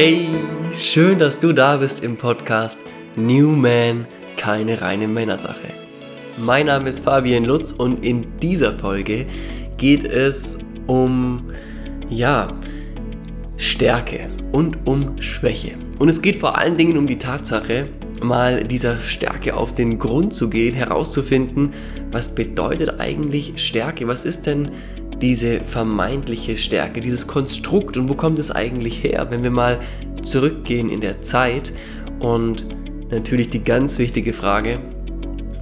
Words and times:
Hey, 0.00 0.28
schön, 0.72 1.18
dass 1.18 1.40
du 1.40 1.52
da 1.52 1.78
bist 1.78 2.04
im 2.04 2.16
Podcast 2.16 2.78
New 3.16 3.48
Man, 3.50 4.06
keine 4.36 4.80
reine 4.80 5.08
Männersache. 5.08 5.72
Mein 6.36 6.66
Name 6.66 6.88
ist 6.88 7.02
Fabian 7.02 7.44
Lutz 7.44 7.72
und 7.72 8.04
in 8.04 8.38
dieser 8.38 8.72
Folge 8.72 9.26
geht 9.76 10.04
es 10.04 10.58
um, 10.86 11.50
ja, 12.08 12.56
Stärke 13.56 14.30
und 14.52 14.78
um 14.86 15.20
Schwäche. 15.20 15.72
Und 15.98 16.08
es 16.08 16.22
geht 16.22 16.36
vor 16.36 16.56
allen 16.56 16.76
Dingen 16.76 16.96
um 16.96 17.08
die 17.08 17.18
Tatsache, 17.18 17.88
mal 18.22 18.62
dieser 18.62 19.00
Stärke 19.00 19.56
auf 19.56 19.74
den 19.74 19.98
Grund 19.98 20.32
zu 20.32 20.48
gehen, 20.48 20.74
herauszufinden, 20.76 21.72
was 22.12 22.32
bedeutet 22.32 23.00
eigentlich 23.00 23.54
Stärke? 23.56 24.06
Was 24.06 24.24
ist 24.24 24.46
denn 24.46 24.70
diese 25.20 25.60
vermeintliche 25.60 26.56
Stärke, 26.56 27.00
dieses 27.00 27.26
Konstrukt 27.26 27.96
und 27.96 28.08
wo 28.08 28.14
kommt 28.14 28.38
es 28.38 28.50
eigentlich 28.50 29.02
her, 29.02 29.26
wenn 29.30 29.42
wir 29.42 29.50
mal 29.50 29.78
zurückgehen 30.22 30.88
in 30.88 31.00
der 31.00 31.20
Zeit 31.22 31.72
und 32.20 32.66
natürlich 33.10 33.48
die 33.50 33.64
ganz 33.64 33.98
wichtige 33.98 34.32
Frage, 34.32 34.78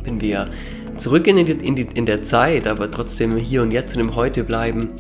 wenn 0.05 0.21
wir 0.21 0.51
zurückgehen 0.99 1.39
in, 1.39 1.47
die, 1.47 1.53
in, 1.53 1.77
die, 1.77 1.87
in 1.95 2.07
der 2.07 2.23
Zeit, 2.23 2.67
aber 2.67 2.91
trotzdem 2.91 3.37
hier 3.37 3.63
und 3.63 3.71
jetzt 3.71 3.95
und 3.95 4.01
im 4.01 4.15
Heute 4.15 4.45
bleiben, 4.45 4.91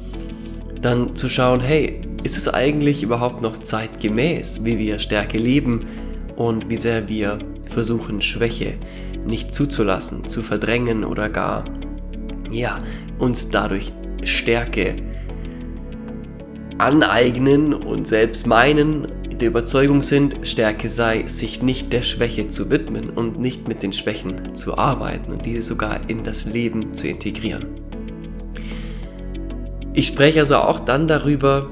dann 0.80 1.16
zu 1.16 1.28
schauen, 1.28 1.60
hey, 1.60 2.00
ist 2.22 2.36
es 2.36 2.48
eigentlich 2.48 3.02
überhaupt 3.02 3.40
noch 3.40 3.58
zeitgemäß, 3.58 4.64
wie 4.64 4.78
wir 4.78 4.98
Stärke 4.98 5.38
leben 5.38 5.86
und 6.36 6.68
wie 6.68 6.76
sehr 6.76 7.08
wir 7.08 7.38
versuchen, 7.68 8.20
Schwäche 8.20 8.74
nicht 9.26 9.54
zuzulassen, 9.54 10.24
zu 10.26 10.42
verdrängen 10.42 11.04
oder 11.04 11.28
gar, 11.28 11.64
ja, 12.50 12.80
uns 13.18 13.48
dadurch 13.48 13.92
Stärke 14.26 14.96
aneignen 16.78 17.72
und 17.72 18.06
selbst 18.06 18.46
meinen, 18.46 19.08
der 19.40 19.48
Überzeugung 19.48 20.02
sind, 20.02 20.46
Stärke 20.46 20.88
sei, 20.88 21.22
sich 21.26 21.62
nicht 21.62 21.92
der 21.92 22.02
Schwäche 22.02 22.48
zu 22.48 22.70
widmen 22.70 23.10
und 23.10 23.38
nicht 23.38 23.68
mit 23.68 23.82
den 23.82 23.92
Schwächen 23.92 24.54
zu 24.54 24.78
arbeiten 24.78 25.32
und 25.32 25.44
diese 25.44 25.62
sogar 25.62 26.00
in 26.08 26.24
das 26.24 26.46
Leben 26.46 26.94
zu 26.94 27.08
integrieren. 27.08 27.66
Ich 29.94 30.08
spreche 30.08 30.40
also 30.40 30.56
auch 30.56 30.80
dann 30.80 31.08
darüber, 31.08 31.70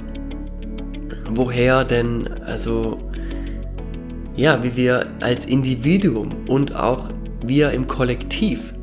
woher 1.28 1.84
denn, 1.84 2.28
also, 2.44 2.98
ja, 4.36 4.62
wie 4.62 4.76
wir 4.76 5.06
als 5.22 5.46
Individuum 5.46 6.48
und 6.48 6.74
auch 6.74 7.10
wir 7.44 7.72
im 7.72 7.86
Kollektiv 7.86 8.73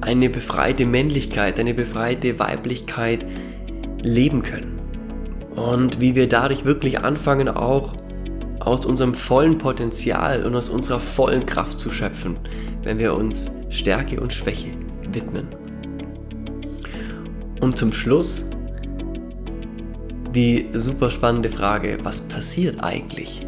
eine 0.00 0.30
befreite 0.30 0.86
Männlichkeit, 0.86 1.58
eine 1.58 1.74
befreite 1.74 2.38
Weiblichkeit 2.38 3.26
leben 4.02 4.42
können. 4.42 4.78
Und 5.54 6.00
wie 6.00 6.14
wir 6.14 6.28
dadurch 6.28 6.64
wirklich 6.64 7.00
anfangen, 7.00 7.48
auch 7.48 7.94
aus 8.60 8.84
unserem 8.84 9.14
vollen 9.14 9.58
Potenzial 9.58 10.44
und 10.44 10.54
aus 10.54 10.68
unserer 10.68 11.00
vollen 11.00 11.46
Kraft 11.46 11.78
zu 11.78 11.90
schöpfen, 11.90 12.36
wenn 12.82 12.98
wir 12.98 13.14
uns 13.14 13.52
Stärke 13.70 14.20
und 14.20 14.34
Schwäche 14.34 14.68
widmen. 15.12 15.48
Und 17.60 17.78
zum 17.78 17.92
Schluss 17.92 18.50
die 20.34 20.68
super 20.74 21.10
spannende 21.10 21.48
Frage, 21.48 21.98
was 22.02 22.20
passiert 22.20 22.84
eigentlich, 22.84 23.46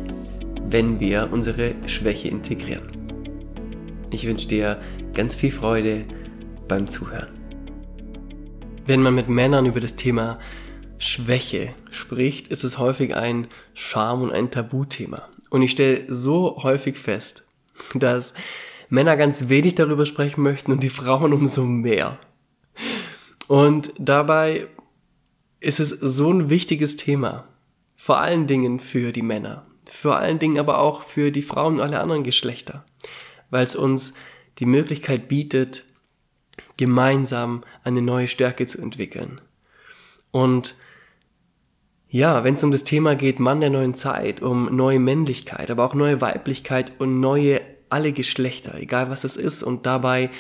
wenn 0.71 0.99
wir 1.01 1.29
unsere 1.31 1.75
Schwäche 1.87 2.29
integrieren? 2.29 2.89
Ich 4.11 4.27
wünsche 4.27 4.49
dir 4.49 4.79
ganz 5.13 5.35
viel 5.35 5.51
Freude 5.51 6.05
beim 6.69 6.89
Zuhören. 6.89 7.29
Wenn 8.87 9.03
man 9.03 9.15
mit 9.15 9.29
Männern 9.29 9.67
über 9.67 9.81
das 9.81 9.97
Thema 9.97 10.39
Schwäche 10.99 11.75
spricht, 11.91 12.49
ist 12.49 12.65
es 12.65 12.79
häufig 12.79 13.15
ein 13.15 13.49
Scham- 13.75 14.23
und 14.23 14.33
ein 14.33 14.51
Tabuthema. 14.51 15.29
Und 15.51 15.63
ich 15.63 15.71
stelle 15.71 16.05
so 16.09 16.63
häufig 16.63 16.99
fest, 16.99 17.47
dass 17.95 18.35
Männer 18.89 19.17
ganz 19.17 19.49
wenig 19.49 19.75
darüber 19.75 20.07
sprechen 20.07 20.43
möchten 20.43 20.73
und 20.73 20.83
die 20.83 20.89
Frauen 20.89 21.33
umso 21.33 21.65
mehr. 21.65 22.19
Und 23.47 23.93
dabei 23.99 24.69
ist 25.61 25.81
es 25.81 25.91
so 25.91 26.33
ein 26.33 26.51
wichtiges 26.51 26.97
Thema. 26.97 27.49
Vor 27.97 28.19
allen 28.21 28.47
Dingen 28.47 28.81
für 28.81 29.13
die 29.13 29.23
Männer. 29.23 29.67
Vor 29.87 30.17
allen 30.17 30.39
Dingen 30.39 30.59
aber 30.59 30.79
auch 30.79 31.03
für 31.03 31.31
die 31.33 31.43
Frauen 31.43 31.75
und 31.75 31.81
alle 31.81 32.01
anderen 32.01 32.23
Geschlechter. 32.23 32.85
Weil 33.51 33.65
es 33.65 33.75
uns 33.75 34.15
die 34.59 34.67
Möglichkeit 34.67 35.29
bietet, 35.29 35.85
gemeinsam 36.79 37.65
eine 37.85 38.01
neue 38.01 38.29
Stärke 38.29 38.67
zu 38.67 38.81
entwickeln. 38.81 39.43
Und 40.31 40.77
ja, 42.09 42.43
wenn 42.45 42.55
es 42.55 42.65
um 42.65 42.71
das 42.71 42.85
Thema 42.85 43.17
geht, 43.17 43.39
Mann 43.39 43.61
der 43.61 43.69
neuen 43.69 43.93
Zeit, 43.93 44.41
um 44.41 44.75
neue 44.75 44.99
Männlichkeit, 44.99 45.71
aber 45.71 45.85
auch 45.85 45.95
neue 45.95 46.23
Weiblichkeit 46.23 46.99
und 46.99 47.21
neue 47.21 47.61
alle 47.91 48.13
Geschlechter, 48.13 48.77
egal 48.77 49.11
was 49.11 49.25
es 49.25 49.37
ist, 49.37 49.63
und 49.63 49.85
dabei 49.85 50.31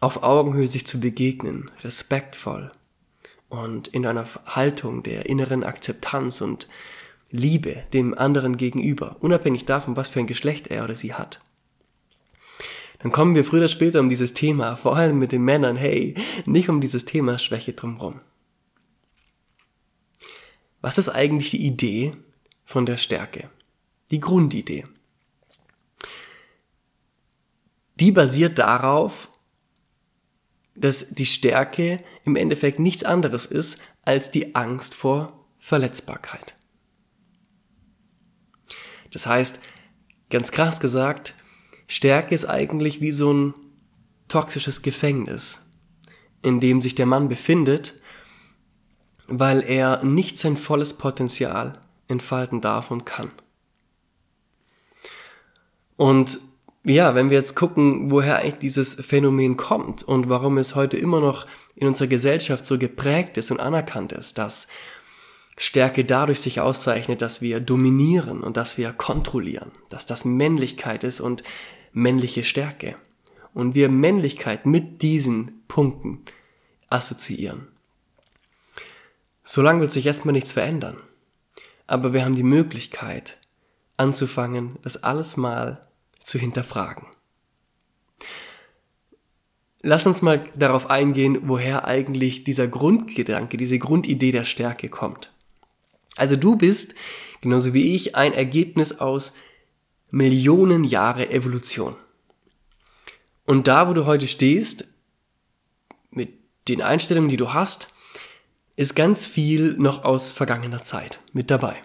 auf 0.00 0.22
Augenhöhe 0.22 0.66
sich 0.66 0.86
zu 0.86 0.98
begegnen, 0.98 1.70
respektvoll 1.84 2.72
und 3.48 3.88
in 3.88 4.06
einer 4.06 4.26
Haltung 4.46 5.02
der 5.02 5.26
inneren 5.26 5.62
Akzeptanz 5.62 6.40
und 6.40 6.68
Liebe 7.32 7.84
dem 7.92 8.16
anderen 8.16 8.56
gegenüber, 8.56 9.16
unabhängig 9.20 9.64
davon, 9.64 9.96
was 9.96 10.08
für 10.08 10.18
ein 10.18 10.26
Geschlecht 10.26 10.68
er 10.68 10.84
oder 10.84 10.94
sie 10.94 11.14
hat 11.14 11.40
dann 13.00 13.12
kommen 13.12 13.34
wir 13.34 13.44
früher 13.44 13.60
oder 13.60 13.68
später 13.68 14.00
um 14.00 14.10
dieses 14.10 14.34
Thema, 14.34 14.76
vor 14.76 14.96
allem 14.96 15.18
mit 15.18 15.32
den 15.32 15.42
Männern, 15.42 15.76
hey, 15.76 16.14
nicht 16.44 16.68
um 16.68 16.80
dieses 16.80 17.06
Thema 17.06 17.38
Schwäche 17.38 17.72
drumherum. 17.72 18.20
Was 20.82 20.98
ist 20.98 21.08
eigentlich 21.08 21.50
die 21.50 21.66
Idee 21.66 22.14
von 22.64 22.86
der 22.86 22.98
Stärke? 22.98 23.50
Die 24.10 24.20
Grundidee. 24.20 24.86
Die 27.96 28.12
basiert 28.12 28.58
darauf, 28.58 29.30
dass 30.74 31.10
die 31.10 31.26
Stärke 31.26 32.02
im 32.24 32.36
Endeffekt 32.36 32.78
nichts 32.78 33.04
anderes 33.04 33.46
ist 33.46 33.80
als 34.04 34.30
die 34.30 34.54
Angst 34.54 34.94
vor 34.94 35.46
Verletzbarkeit. 35.58 36.54
Das 39.12 39.26
heißt, 39.26 39.60
ganz 40.30 40.52
krass 40.52 40.80
gesagt, 40.80 41.34
Stärke 41.90 42.36
ist 42.36 42.44
eigentlich 42.44 43.00
wie 43.00 43.10
so 43.10 43.32
ein 43.32 43.54
toxisches 44.28 44.82
Gefängnis, 44.82 45.66
in 46.40 46.60
dem 46.60 46.80
sich 46.80 46.94
der 46.94 47.04
Mann 47.04 47.28
befindet, 47.28 48.00
weil 49.26 49.60
er 49.66 50.04
nicht 50.04 50.38
sein 50.38 50.56
volles 50.56 50.94
Potenzial 50.94 51.80
entfalten 52.06 52.60
darf 52.60 52.92
und 52.92 53.06
kann. 53.06 53.32
Und 55.96 56.38
ja, 56.84 57.16
wenn 57.16 57.28
wir 57.28 57.38
jetzt 57.38 57.56
gucken, 57.56 58.12
woher 58.12 58.36
eigentlich 58.36 58.58
dieses 58.60 58.94
Phänomen 58.94 59.56
kommt 59.56 60.04
und 60.04 60.30
warum 60.30 60.58
es 60.58 60.76
heute 60.76 60.96
immer 60.96 61.18
noch 61.18 61.44
in 61.74 61.88
unserer 61.88 62.06
Gesellschaft 62.06 62.66
so 62.66 62.78
geprägt 62.78 63.36
ist 63.36 63.50
und 63.50 63.58
anerkannt 63.58 64.12
ist, 64.12 64.38
dass 64.38 64.68
Stärke 65.58 66.04
dadurch 66.04 66.40
sich 66.40 66.60
auszeichnet, 66.60 67.20
dass 67.20 67.42
wir 67.42 67.58
dominieren 67.58 68.44
und 68.44 68.56
dass 68.56 68.78
wir 68.78 68.92
kontrollieren, 68.92 69.72
dass 69.88 70.06
das 70.06 70.24
Männlichkeit 70.24 71.02
ist 71.02 71.20
und 71.20 71.42
männliche 71.92 72.44
Stärke. 72.44 72.96
Und 73.52 73.74
wir 73.74 73.88
Männlichkeit 73.88 74.66
mit 74.66 75.02
diesen 75.02 75.62
Punkten 75.66 76.24
assoziieren. 76.88 77.68
Solange 79.44 79.80
wird 79.80 79.92
sich 79.92 80.06
erstmal 80.06 80.32
nichts 80.32 80.52
verändern. 80.52 80.98
Aber 81.86 82.12
wir 82.12 82.24
haben 82.24 82.36
die 82.36 82.44
Möglichkeit, 82.44 83.38
anzufangen, 83.96 84.78
das 84.82 85.02
alles 85.02 85.36
mal 85.36 85.88
zu 86.20 86.38
hinterfragen. 86.38 87.06
Lass 89.82 90.06
uns 90.06 90.22
mal 90.22 90.44
darauf 90.54 90.90
eingehen, 90.90 91.38
woher 91.42 91.86
eigentlich 91.86 92.44
dieser 92.44 92.68
Grundgedanke, 92.68 93.56
diese 93.56 93.78
Grundidee 93.78 94.30
der 94.30 94.44
Stärke 94.44 94.88
kommt. 94.88 95.32
Also 96.16 96.36
du 96.36 96.56
bist, 96.56 96.94
genauso 97.40 97.72
wie 97.72 97.94
ich, 97.94 98.14
ein 98.14 98.34
Ergebnis 98.34 99.00
aus 99.00 99.34
Millionen 100.10 100.84
Jahre 100.84 101.30
Evolution. 101.30 101.96
Und 103.46 103.68
da, 103.68 103.88
wo 103.88 103.92
du 103.92 104.06
heute 104.06 104.26
stehst, 104.26 104.94
mit 106.10 106.32
den 106.68 106.82
Einstellungen, 106.82 107.28
die 107.28 107.36
du 107.36 107.52
hast, 107.52 107.94
ist 108.76 108.96
ganz 108.96 109.26
viel 109.26 109.76
noch 109.78 110.04
aus 110.04 110.32
vergangener 110.32 110.82
Zeit 110.82 111.20
mit 111.32 111.50
dabei. 111.50 111.76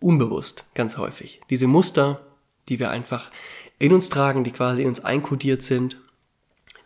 Unbewusst, 0.00 0.64
ganz 0.74 0.98
häufig. 0.98 1.40
Diese 1.50 1.66
Muster, 1.66 2.26
die 2.68 2.78
wir 2.78 2.90
einfach 2.90 3.30
in 3.78 3.92
uns 3.92 4.08
tragen, 4.08 4.44
die 4.44 4.50
quasi 4.50 4.82
in 4.82 4.88
uns 4.88 5.00
einkodiert 5.04 5.62
sind, 5.62 5.96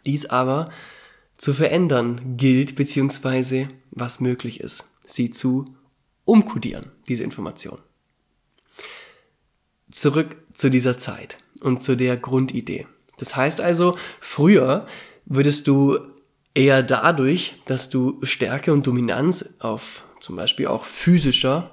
dies 0.04 0.26
aber 0.26 0.70
zu 1.36 1.52
verändern 1.52 2.36
gilt, 2.36 2.76
beziehungsweise 2.76 3.68
was 3.90 4.20
möglich 4.20 4.60
ist, 4.60 4.84
sie 5.04 5.30
zu 5.30 5.74
umkodieren, 6.24 6.92
diese 7.08 7.24
Information 7.24 7.78
zurück 9.90 10.36
zu 10.56 10.70
dieser 10.70 10.98
Zeit 10.98 11.38
und 11.60 11.82
zu 11.82 11.96
der 11.96 12.16
Grundidee. 12.16 12.86
Das 13.18 13.36
heißt 13.36 13.60
also, 13.60 13.96
früher 14.20 14.86
würdest 15.24 15.66
du 15.66 15.98
eher 16.54 16.82
dadurch, 16.82 17.56
dass 17.66 17.90
du 17.90 18.18
Stärke 18.22 18.72
und 18.72 18.86
Dominanz 18.86 19.56
auf 19.60 20.04
zum 20.20 20.36
Beispiel 20.36 20.66
auch 20.66 20.84
physischer 20.84 21.70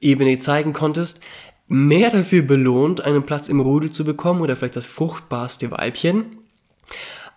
Ebene 0.00 0.38
zeigen 0.38 0.72
konntest, 0.72 1.20
mehr 1.66 2.10
dafür 2.10 2.42
belohnt, 2.42 3.04
einen 3.04 3.24
Platz 3.24 3.48
im 3.48 3.60
Rudel 3.60 3.90
zu 3.90 4.04
bekommen 4.04 4.40
oder 4.40 4.56
vielleicht 4.56 4.76
das 4.76 4.86
fruchtbarste 4.86 5.70
Weibchen, 5.70 6.38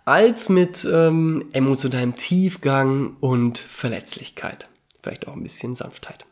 als 0.04 0.48
mit 0.48 0.86
ähm, 0.90 1.46
emotionalem 1.52 2.16
Tiefgang 2.16 3.16
und 3.20 3.58
Verletzlichkeit. 3.58 4.68
Vielleicht 5.02 5.28
auch 5.28 5.34
ein 5.34 5.42
bisschen 5.42 5.74
Sanftheit. 5.74 6.26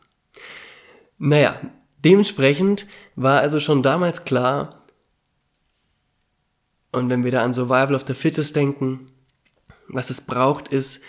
Naja, 1.17 1.59
dementsprechend 2.03 2.87
war 3.17 3.41
also 3.41 3.59
schon 3.59 3.81
damals 3.81 4.23
klar, 4.23 4.83
und 6.91 7.09
wenn 7.09 7.23
wir 7.23 7.31
da 7.31 7.43
an 7.43 7.53
Survival 7.53 7.95
of 7.95 8.05
the 8.07 8.13
Fittest 8.13 8.55
denken, 8.55 9.11
was 9.89 10.09
es 10.09 10.21
braucht, 10.21 10.69
ist 10.69 11.01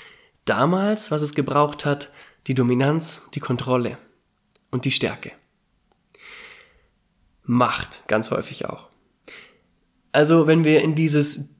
damals, 0.44 1.10
was 1.10 1.22
es 1.22 1.34
gebraucht 1.34 1.84
hat, 1.84 2.10
die 2.46 2.54
Dominanz, 2.54 3.22
die 3.34 3.40
Kontrolle 3.40 3.98
und 4.70 4.86
die 4.86 4.90
Stärke. 4.90 5.32
Macht, 7.44 8.06
ganz 8.08 8.30
häufig 8.30 8.66
auch. 8.66 8.88
Also, 10.12 10.46
wenn 10.46 10.64
wir 10.64 10.82
in 10.82 10.94
dieses, 10.94 11.50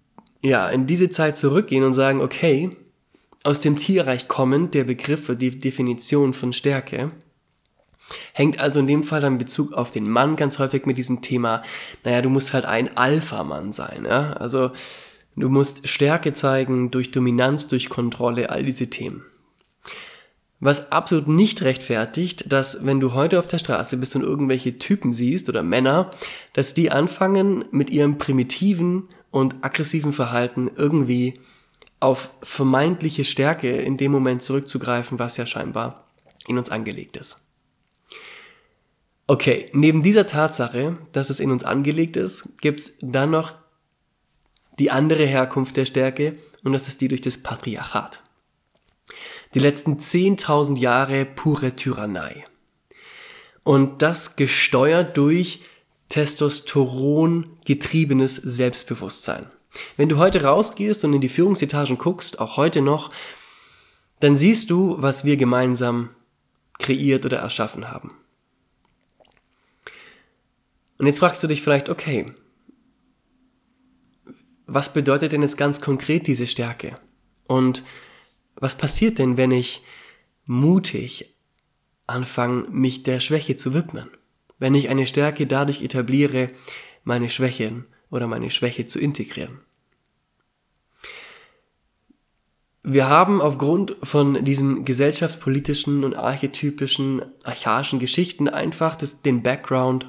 ja, 0.42 0.68
in 0.68 0.86
diese 0.86 1.10
Zeit 1.10 1.36
zurückgehen 1.36 1.84
und 1.84 1.92
sagen, 1.92 2.20
okay, 2.20 2.76
aus 3.44 3.60
dem 3.60 3.76
Tierreich 3.76 4.28
kommend, 4.28 4.74
der 4.74 4.84
Begriff 4.84 5.30
die 5.36 5.58
Definition 5.58 6.32
von 6.32 6.52
Stärke, 6.52 7.12
hängt 8.32 8.60
also 8.60 8.80
in 8.80 8.86
dem 8.86 9.04
Fall 9.04 9.20
dann 9.20 9.38
Bezug 9.38 9.72
auf 9.72 9.92
den 9.92 10.08
Mann 10.08 10.36
ganz 10.36 10.58
häufig 10.58 10.86
mit 10.86 10.98
diesem 10.98 11.22
Thema, 11.22 11.62
naja, 12.04 12.22
du 12.22 12.30
musst 12.30 12.52
halt 12.52 12.64
ein 12.64 12.96
Alpha-Mann 12.96 13.72
sein, 13.72 14.06
ja? 14.06 14.32
Also, 14.34 14.70
du 15.36 15.48
musst 15.48 15.88
Stärke 15.88 16.32
zeigen 16.32 16.90
durch 16.90 17.10
Dominanz, 17.10 17.68
durch 17.68 17.88
Kontrolle, 17.88 18.50
all 18.50 18.62
diese 18.62 18.88
Themen. 18.88 19.24
Was 20.60 20.90
absolut 20.90 21.28
nicht 21.28 21.62
rechtfertigt, 21.62 22.50
dass 22.52 22.84
wenn 22.84 22.98
du 22.98 23.14
heute 23.14 23.38
auf 23.38 23.46
der 23.46 23.60
Straße 23.60 23.96
bist 23.96 24.16
und 24.16 24.22
irgendwelche 24.22 24.76
Typen 24.76 25.12
siehst 25.12 25.48
oder 25.48 25.62
Männer, 25.62 26.10
dass 26.52 26.74
die 26.74 26.90
anfangen 26.90 27.64
mit 27.70 27.90
ihrem 27.90 28.18
primitiven 28.18 29.08
und 29.30 29.56
aggressiven 29.62 30.12
Verhalten 30.12 30.68
irgendwie 30.74 31.34
auf 32.00 32.30
vermeintliche 32.42 33.24
Stärke 33.24 33.70
in 33.70 33.96
dem 33.96 34.10
Moment 34.10 34.42
zurückzugreifen, 34.42 35.20
was 35.20 35.36
ja 35.36 35.46
scheinbar 35.46 36.08
in 36.48 36.58
uns 36.58 36.70
angelegt 36.70 37.16
ist. 37.16 37.47
Okay, 39.30 39.68
neben 39.74 40.02
dieser 40.02 40.26
Tatsache, 40.26 40.96
dass 41.12 41.28
es 41.28 41.38
in 41.38 41.50
uns 41.50 41.62
angelegt 41.62 42.16
ist, 42.16 42.62
gibt's 42.62 42.94
dann 43.02 43.30
noch 43.30 43.54
die 44.78 44.90
andere 44.90 45.26
Herkunft 45.26 45.76
der 45.76 45.84
Stärke 45.84 46.38
und 46.64 46.72
das 46.72 46.88
ist 46.88 47.02
die 47.02 47.08
durch 47.08 47.20
das 47.20 47.36
Patriarchat. 47.36 48.22
Die 49.52 49.58
letzten 49.58 49.98
10.000 49.98 50.78
Jahre 50.78 51.26
pure 51.26 51.76
Tyrannei. 51.76 52.46
Und 53.64 54.00
das 54.00 54.36
gesteuert 54.36 55.18
durch 55.18 55.60
Testosteron 56.08 57.58
getriebenes 57.66 58.36
Selbstbewusstsein. 58.36 59.50
Wenn 59.98 60.08
du 60.08 60.16
heute 60.16 60.44
rausgehst 60.44 61.04
und 61.04 61.12
in 61.12 61.20
die 61.20 61.28
Führungsetagen 61.28 61.98
guckst, 61.98 62.40
auch 62.40 62.56
heute 62.56 62.80
noch, 62.80 63.10
dann 64.20 64.38
siehst 64.38 64.70
du, 64.70 64.96
was 64.98 65.26
wir 65.26 65.36
gemeinsam 65.36 66.08
kreiert 66.78 67.26
oder 67.26 67.40
erschaffen 67.40 67.90
haben. 67.90 68.14
Und 70.98 71.06
jetzt 71.06 71.20
fragst 71.20 71.42
du 71.42 71.46
dich 71.46 71.62
vielleicht, 71.62 71.88
okay, 71.88 72.32
was 74.66 74.92
bedeutet 74.92 75.32
denn 75.32 75.42
jetzt 75.42 75.56
ganz 75.56 75.80
konkret 75.80 76.26
diese 76.26 76.46
Stärke? 76.46 76.98
Und 77.46 77.84
was 78.56 78.76
passiert 78.76 79.18
denn, 79.18 79.36
wenn 79.36 79.50
ich 79.50 79.82
mutig 80.44 81.34
anfange, 82.06 82.66
mich 82.70 83.02
der 83.04 83.20
Schwäche 83.20 83.56
zu 83.56 83.72
widmen? 83.72 84.10
Wenn 84.58 84.74
ich 84.74 84.88
eine 84.88 85.06
Stärke 85.06 85.46
dadurch 85.46 85.82
etabliere, 85.82 86.50
meine 87.04 87.30
Schwächen 87.30 87.86
oder 88.10 88.26
meine 88.26 88.50
Schwäche 88.50 88.86
zu 88.86 88.98
integrieren? 88.98 89.60
Wir 92.82 93.08
haben 93.08 93.40
aufgrund 93.40 93.96
von 94.02 94.44
diesen 94.44 94.84
gesellschaftspolitischen 94.84 96.04
und 96.04 96.14
archetypischen, 96.14 97.22
archaischen 97.44 97.98
Geschichten 97.98 98.48
einfach 98.48 98.96
das, 98.96 99.22
den 99.22 99.42
Background, 99.42 100.06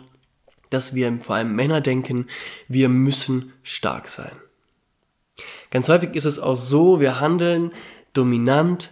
dass 0.70 0.94
wir 0.94 1.20
vor 1.20 1.36
allem 1.36 1.56
Männer 1.56 1.82
denken, 1.82 2.28
wir 2.68 2.90
müssen 2.90 3.54
stark 3.64 4.08
sein. 4.08 4.32
Ganz 5.72 5.90
häufig 5.90 6.16
ist 6.16 6.26
es 6.26 6.40
auch 6.40 6.58
so, 6.58 7.00
wir 7.00 7.20
handeln 7.20 7.72
dominant, 8.14 8.92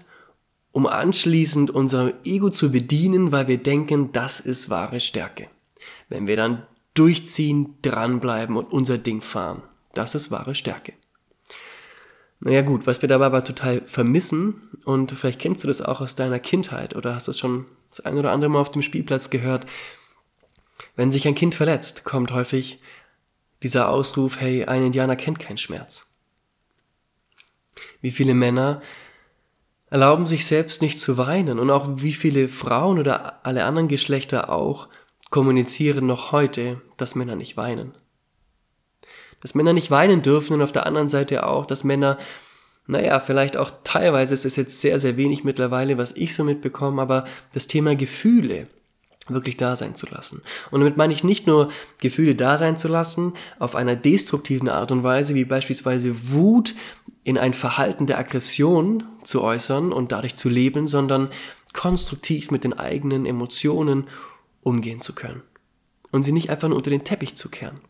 um 0.72 0.86
anschließend 0.86 1.72
unser 1.72 2.14
Ego 2.24 2.50
zu 2.50 2.72
bedienen, 2.72 3.32
weil 3.32 3.48
wir 3.48 3.58
denken, 3.58 4.12
das 4.12 4.40
ist 4.40 4.70
wahre 4.70 5.00
Stärke. 5.00 5.48
Wenn 6.10 6.28
wir 6.28 6.38
dann 6.38 6.64
durchziehen, 6.94 7.76
dranbleiben 7.82 8.56
und 8.56 8.72
unser 8.72 8.98
Ding 8.98 9.22
fahren, 9.22 9.64
das 9.94 10.16
ist 10.16 10.32
wahre 10.32 10.56
Stärke. 10.56 10.94
Naja 12.40 12.62
gut, 12.62 12.86
was 12.86 13.02
wir 13.02 13.10
dabei 13.10 13.26
aber 13.26 13.44
total 13.44 13.82
vermissen, 13.86 14.70
und 14.86 15.12
vielleicht 15.12 15.40
kennst 15.40 15.64
du 15.64 15.68
das 15.68 15.82
auch 15.82 16.02
aus 16.02 16.16
deiner 16.16 16.40
Kindheit 16.40 16.96
oder 16.96 17.16
hast 17.16 17.28
das 17.28 17.40
schon 17.40 17.66
das 17.90 18.02
ein 18.02 18.16
oder 18.18 18.32
andere 18.32 18.50
Mal 18.50 18.60
auf 18.60 18.72
dem 18.72 18.84
Spielplatz 18.84 19.30
gehört, 19.30 19.66
wenn 20.98 21.12
sich 21.12 21.28
ein 21.28 21.36
Kind 21.36 21.56
verletzt, 21.56 22.04
kommt 22.04 22.32
häufig 22.34 22.82
dieser 23.64 23.90
Ausruf, 23.90 24.42
hey, 24.42 24.66
ein 24.66 24.84
Indianer 24.84 25.16
kennt 25.16 25.40
keinen 25.40 25.60
Schmerz. 25.60 26.08
Wie 28.02 28.12
viele 28.12 28.34
Männer 28.34 28.82
erlauben 29.90 30.26
sich 30.26 30.46
selbst 30.46 30.82
nicht 30.82 31.00
zu 31.00 31.18
weinen 31.18 31.60
und 31.60 31.70
auch 31.70 31.88
wie 32.02 32.12
viele 32.12 32.50
Frauen 32.50 33.00
oder 33.00 33.46
alle 33.46 33.64
anderen 33.64 33.88
Geschlechter 33.88 34.50
auch 34.50 34.90
kommunizieren 35.30 36.08
noch 36.08 36.32
heute, 36.32 36.82
dass 36.98 37.16
Männer 37.16 37.36
nicht 37.36 37.58
weinen. 37.58 37.94
Dass 39.42 39.56
Männer 39.56 39.74
nicht 39.74 39.92
weinen 39.92 40.24
dürfen 40.24 40.54
und 40.54 40.62
auf 40.64 40.72
der 40.72 40.88
anderen 40.88 41.10
Seite 41.10 41.46
auch, 41.46 41.68
dass 41.68 41.84
Männer, 41.84 42.18
naja, 42.88 43.20
vielleicht 43.20 43.56
auch 43.56 43.72
teilweise, 43.84 44.34
es 44.34 44.46
ist 44.46 44.56
jetzt 44.56 44.82
sehr, 44.82 45.00
sehr 45.00 45.16
wenig 45.16 45.44
mittlerweile, 45.44 45.98
was 46.00 46.14
ich 46.14 46.34
so 46.34 46.44
mitbekomme, 46.44 47.02
aber 47.02 47.26
das 47.54 47.68
Thema 47.68 47.96
Gefühle 47.96 48.68
wirklich 49.34 49.58
da 49.58 49.76
sein 49.76 49.96
zu 49.96 50.06
lassen. 50.08 50.42
Und 50.72 50.80
damit 50.80 50.98
meine 50.98 51.14
ich 51.14 51.24
nicht 51.24 51.48
nur 51.48 51.70
Gefühle 52.00 52.36
da 52.36 52.58
sein 52.58 52.78
zu 52.78 52.88
lassen, 52.88 53.34
auf 53.60 53.76
einer 53.76 53.96
destruktiven 53.96 54.70
Art 54.70 54.92
und 54.92 55.04
Weise, 55.04 55.36
wie 55.36 55.46
beispielsweise 55.46 56.32
Wut 56.32 56.76
in 57.24 57.38
ein 57.38 57.54
Verhalten 57.54 58.08
der 58.08 58.20
Aggression 58.20 59.04
zu 59.24 59.42
äußern 59.42 59.92
und 59.92 60.12
dadurch 60.12 60.36
zu 60.36 60.50
leben, 60.50 60.88
sondern 60.88 61.30
konstruktiv 61.74 62.52
mit 62.52 62.64
den 62.64 62.74
eigenen 62.74 63.26
Emotionen 63.26 64.08
umgehen 64.62 65.02
zu 65.02 65.14
können. 65.14 65.42
Und 66.12 66.24
sie 66.24 66.32
nicht 66.32 66.50
einfach 66.50 66.68
nur 66.68 66.78
unter 66.78 66.90
den 66.90 67.04
Teppich 67.04 67.36
zu 67.36 67.50
kehren. 67.50 67.82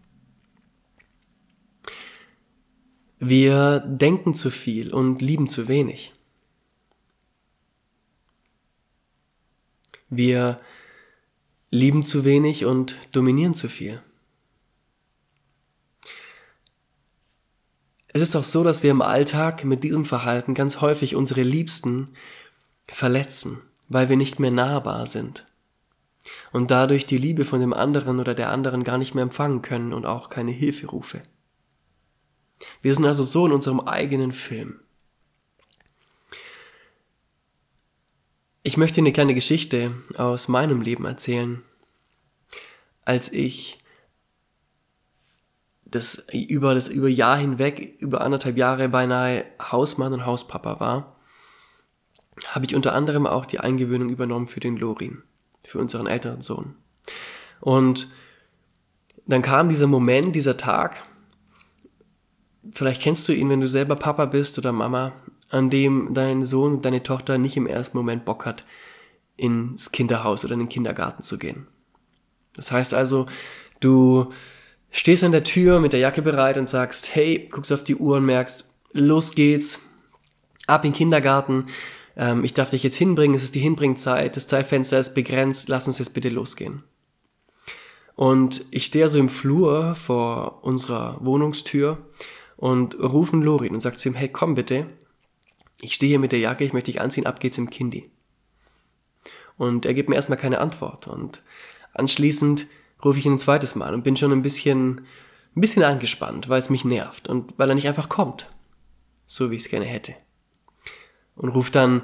Wir 3.20 3.79
denken 3.79 4.34
zu 4.34 4.51
viel 4.51 4.94
und 4.94 5.22
lieben 5.22 5.48
zu 5.48 5.67
wenig. 5.67 6.13
Wir 10.10 10.60
lieben 11.70 12.04
zu 12.04 12.24
wenig 12.24 12.66
und 12.66 12.96
dominieren 13.12 13.54
zu 13.54 13.70
viel. 13.70 14.02
Es 18.08 18.22
ist 18.22 18.36
auch 18.36 18.44
so, 18.44 18.64
dass 18.64 18.84
wir 18.84 18.92
im 18.92 19.02
Alltag 19.02 19.64
mit 19.64 19.84
diesem 19.84 20.06
Verhalten 20.06 20.54
ganz 20.54 20.82
häufig 20.82 21.16
unsere 21.16 21.44
Liebsten 21.44 22.10
verletzen, 22.88 23.62
weil 23.90 24.10
wir 24.10 24.18
nicht 24.18 24.40
mehr 24.40 24.52
nahbar 24.52 25.06
sind 25.06 25.46
und 26.52 26.72
dadurch 26.72 27.06
die 27.06 27.18
Liebe 27.18 27.46
von 27.46 27.60
dem 27.60 27.74
anderen 27.74 28.20
oder 28.20 28.34
der 28.34 28.52
anderen 28.52 28.84
gar 28.84 28.98
nicht 28.98 29.14
mehr 29.14 29.24
empfangen 29.24 29.62
können 29.62 29.94
und 29.94 30.06
auch 30.06 30.30
keine 30.30 30.52
Hilferufe. 30.52 31.22
Wir 32.82 32.94
sind 32.96 33.06
also 33.06 33.24
so 33.24 33.46
in 33.46 33.52
unserem 33.52 33.82
eigenen 33.82 34.32
Film. 34.32 34.80
Ich 38.68 38.76
möchte 38.76 39.00
eine 39.00 39.14
kleine 39.14 39.34
Geschichte 39.34 39.94
aus 40.18 40.50
meinem 40.50 40.82
Leben 40.82 41.06
erzählen. 41.06 41.64
Als 43.06 43.32
ich 43.32 43.80
das 45.86 46.28
über 46.34 46.76
das 46.76 46.90
über 46.90 47.08
Jahr 47.08 47.38
hinweg, 47.38 47.96
über 48.00 48.20
anderthalb 48.20 48.58
Jahre 48.58 48.90
beinahe 48.90 49.46
Hausmann 49.72 50.12
und 50.12 50.26
Hauspapa 50.26 50.82
war, 50.82 51.16
habe 52.48 52.66
ich 52.66 52.76
unter 52.76 52.94
anderem 52.94 53.26
auch 53.26 53.46
die 53.46 53.62
Eingewöhnung 53.62 54.10
übernommen 54.10 54.50
für 54.50 54.60
den 54.60 54.76
Lorin, 54.76 55.24
für 55.64 55.80
unseren 55.80 56.06
älteren 56.06 56.42
Sohn. 56.42 56.76
Und 57.62 58.12
dann 59.28 59.44
kam 59.44 59.70
dieser 59.70 59.88
Moment, 59.88 60.36
dieser 60.36 60.58
Tag, 60.58 61.02
vielleicht 62.70 63.02
kennst 63.02 63.30
du 63.30 63.32
ihn, 63.32 63.50
wenn 63.50 63.62
du 63.62 63.70
selber 63.70 63.96
Papa 63.96 64.26
bist 64.26 64.58
oder 64.58 64.74
Mama, 64.74 65.14
an 65.50 65.70
dem 65.70 66.13
dein 66.13 66.44
Sohn, 66.44 66.82
deine 66.82 67.04
Tochter 67.04 67.38
nicht 67.38 67.58
im 67.58 67.68
ersten 67.68 67.98
Moment 67.98 68.25
Bock 68.25 68.46
hat, 68.46 68.66
ins 69.38 69.92
Kinderhaus 69.92 70.44
oder 70.44 70.54
in 70.54 70.62
den 70.62 70.70
Kindergarten 70.70 71.24
zu 71.24 71.38
gehen. 71.38 71.68
Das 72.56 72.72
heißt 72.72 72.94
also, 72.94 73.27
du 73.80 74.32
stehst 74.89 75.24
an 75.24 75.32
der 75.32 75.44
Tür 75.44 75.80
mit 75.80 75.94
der 75.94 76.00
Jacke 76.00 76.22
bereit 76.22 76.58
und 76.58 76.68
sagst, 76.68 77.16
hey, 77.16 77.48
guckst 77.51 77.72
auf 77.72 77.84
die 77.84 77.96
Uhr 77.96 78.18
und 78.18 78.25
merkst, 78.25 78.70
los 78.94 79.36
geht's, 79.36 79.80
ab 80.66 80.84
in 80.84 80.92
den 80.92 80.98
Kindergarten, 80.98 81.68
ähm, 82.16 82.44
ich 82.44 82.54
darf 82.54 82.72
dich 82.72 82.84
jetzt 82.84 82.98
hinbringen, 82.98 83.36
es 83.36 83.44
ist 83.44 83.56
die 83.56 83.60
Hinbringzeit, 83.60 84.36
das 84.36 84.48
Zeitfenster 84.48 85.00
ist 85.00 85.13
begrenzt, 85.13 85.70
lass 85.70 85.88
uns 85.88 86.00
jetzt 86.00 86.13
bitte 86.13 86.30
losgehen. 86.30 86.84
Und 88.16 88.66
ich 88.72 88.86
stehe 88.86 89.08
so 89.10 89.20
im 89.20 89.30
Flur 89.30 89.94
vor 89.94 90.63
unserer 90.63 91.20
Wohnungstür 91.22 92.00
und 92.56 92.98
rufen 93.00 93.44
Lorin 93.44 93.75
und 93.75 93.80
sagt 93.80 94.00
zu 94.00 94.10
ihm, 94.10 94.16
hey, 94.16 94.27
komm 94.27 94.56
bitte, 94.56 94.88
ich 95.81 95.93
stehe 95.93 96.10
hier 96.10 96.19
mit 96.19 96.31
der 96.31 96.39
Jacke, 96.39 96.63
ich 96.63 96.74
möchte 96.74 96.91
dich 96.91 97.01
anziehen, 97.01 97.25
ab 97.25 97.39
geht's 97.39 97.57
im 97.57 97.69
Kindi. 97.69 98.10
Und 99.57 99.86
er 99.86 99.93
gibt 99.93 100.10
mir 100.10 100.15
erstmal 100.15 100.38
keine 100.38 100.60
Antwort. 100.60 101.07
Und 101.07 101.41
anschließend 101.93 102.67
rufe 103.03 103.19
ich 103.19 103.25
ihn 103.25 103.34
ein 103.34 103.39
zweites 103.39 103.75
Mal 103.75 103.93
und 103.93 104.03
bin 104.03 104.17
schon 104.17 104.31
ein 104.31 104.41
bisschen, 104.41 105.01
ein 105.55 105.62
bisschen 105.62 105.84
angespannt, 105.84 106.50
weil 106.50 106.60
es 106.60 106.69
mich 106.69 106.86
nervt 106.86 107.27
und 107.27 107.57
weil 107.57 107.69
er 107.69 107.75
nicht 107.75 107.88
einfach 107.88 108.10
kommt. 108.10 108.50
So 109.25 109.51
wie 109.51 109.55
ich 109.55 109.63
es 109.63 109.69
gerne 109.69 109.86
hätte. 109.86 110.15
Und 111.36 111.50
ruft 111.50 111.75
dann 111.75 112.01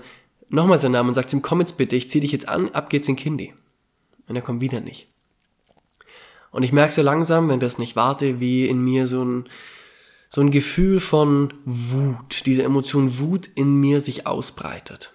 nochmal 0.49 0.77
seinen 0.77 0.91
Namen 0.91 1.09
und 1.09 1.15
sagt 1.15 1.33
ihm, 1.33 1.41
komm 1.41 1.59
jetzt 1.59 1.77
bitte, 1.77 1.95
ich 1.95 2.09
zieh 2.09 2.19
dich 2.19 2.31
jetzt 2.31 2.49
an, 2.49 2.69
ab 2.69 2.89
geht's 2.89 3.07
in 3.07 3.15
Kindi. 3.15 3.53
Und 4.27 4.35
er 4.35 4.41
kommt 4.41 4.61
wieder 4.61 4.79
nicht. 4.79 5.09
Und 6.51 6.63
ich 6.63 6.71
merke 6.71 6.93
so 6.93 7.01
langsam, 7.01 7.49
wenn 7.49 7.59
das 7.59 7.79
nicht 7.79 7.95
warte, 7.95 8.39
wie 8.39 8.67
in 8.67 8.83
mir 8.83 9.07
so 9.07 9.23
ein, 9.23 9.49
so 10.33 10.41
ein 10.41 10.49
Gefühl 10.49 10.99
von 10.99 11.53
Wut, 11.63 12.47
diese 12.47 12.63
Emotion 12.63 13.19
Wut 13.19 13.47
in 13.53 13.79
mir 13.79 14.01
sich 14.01 14.25
ausbreitet. 14.25 15.13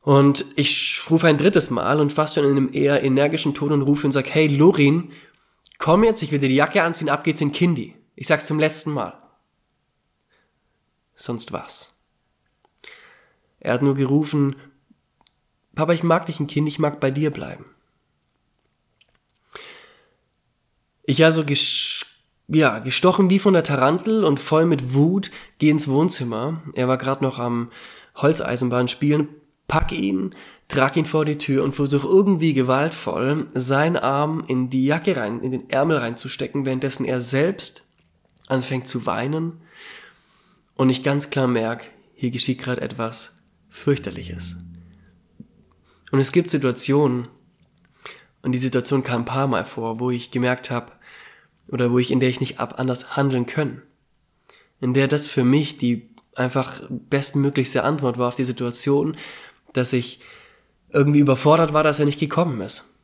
Und 0.00 0.44
ich 0.56 1.00
rufe 1.08 1.28
ein 1.28 1.38
drittes 1.38 1.70
Mal 1.70 2.00
und 2.00 2.12
fast 2.12 2.34
schon 2.34 2.42
in 2.42 2.50
einem 2.50 2.70
eher 2.72 3.04
energischen 3.04 3.54
Ton 3.54 3.70
und 3.70 3.82
rufe 3.82 4.08
und 4.08 4.12
sage, 4.12 4.28
hey 4.28 4.48
Lorin, 4.48 5.12
komm 5.78 6.02
jetzt, 6.02 6.22
ich 6.24 6.32
will 6.32 6.40
dir 6.40 6.48
die 6.48 6.56
Jacke 6.56 6.82
anziehen, 6.82 7.10
ab 7.10 7.22
geht's 7.22 7.40
in 7.40 7.52
Kindi. 7.52 7.94
Ich 8.16 8.26
sag's 8.26 8.48
zum 8.48 8.58
letzten 8.58 8.90
Mal. 8.90 9.22
Sonst 11.14 11.52
was. 11.52 12.00
Er 13.60 13.74
hat 13.74 13.82
nur 13.82 13.94
gerufen, 13.94 14.56
Papa, 15.76 15.92
ich 15.92 16.02
mag 16.02 16.26
dich 16.26 16.40
ein 16.40 16.48
Kind, 16.48 16.66
ich 16.66 16.80
mag 16.80 16.98
bei 16.98 17.12
dir 17.12 17.30
bleiben. 17.30 17.66
Ich 21.04 21.24
also 21.24 21.44
ges 21.44 21.97
ja, 22.48 22.78
gestochen 22.78 23.30
wie 23.30 23.38
von 23.38 23.52
der 23.52 23.62
Tarantel 23.62 24.24
und 24.24 24.40
voll 24.40 24.64
mit 24.64 24.94
Wut 24.94 25.30
gehe 25.58 25.70
ins 25.70 25.88
Wohnzimmer. 25.88 26.62
Er 26.74 26.88
war 26.88 26.96
gerade 26.96 27.22
noch 27.22 27.38
am 27.38 27.70
Holzeisenbahn 28.16 28.88
spielen, 28.88 29.28
pack 29.68 29.92
ihn, 29.92 30.34
trag 30.66 30.96
ihn 30.96 31.04
vor 31.04 31.24
die 31.24 31.38
Tür 31.38 31.62
und 31.62 31.74
versuch 31.74 32.04
irgendwie 32.04 32.54
gewaltvoll 32.54 33.46
seinen 33.52 33.96
Arm 33.96 34.42
in 34.48 34.70
die 34.70 34.86
Jacke 34.86 35.16
rein, 35.16 35.40
in 35.40 35.50
den 35.50 35.68
Ärmel 35.70 35.98
reinzustecken, 35.98 36.64
währenddessen 36.64 37.04
er 37.04 37.20
selbst 37.20 37.84
anfängt 38.46 38.88
zu 38.88 39.04
weinen 39.04 39.60
und 40.74 40.88
ich 40.88 41.02
ganz 41.02 41.28
klar 41.28 41.48
merke, 41.48 41.86
hier 42.14 42.30
geschieht 42.30 42.60
gerade 42.60 42.80
etwas 42.80 43.38
fürchterliches. 43.68 44.56
Und 46.10 46.20
es 46.20 46.32
gibt 46.32 46.50
Situationen, 46.50 47.28
und 48.42 48.52
die 48.52 48.58
Situation 48.58 49.02
kam 49.02 49.22
ein 49.22 49.26
paar 49.26 49.48
Mal 49.48 49.64
vor, 49.64 50.00
wo 50.00 50.10
ich 50.10 50.30
gemerkt 50.30 50.70
habe, 50.70 50.92
oder 51.68 51.92
wo 51.92 51.98
ich, 51.98 52.10
in 52.10 52.20
der 52.20 52.28
ich 52.28 52.40
nicht 52.40 52.60
ab 52.60 52.78
anders 52.78 53.16
handeln 53.16 53.46
können. 53.46 53.82
In 54.80 54.94
der 54.94 55.08
das 55.08 55.26
für 55.26 55.44
mich 55.44 55.78
die 55.78 56.08
einfach 56.34 56.80
bestmöglichste 56.88 57.84
Antwort 57.84 58.18
war 58.18 58.28
auf 58.28 58.34
die 58.34 58.44
Situation, 58.44 59.16
dass 59.72 59.92
ich 59.92 60.20
irgendwie 60.90 61.18
überfordert 61.18 61.72
war, 61.72 61.82
dass 61.82 61.98
er 61.98 62.06
nicht 62.06 62.20
gekommen 62.20 62.60
ist. 62.60 62.94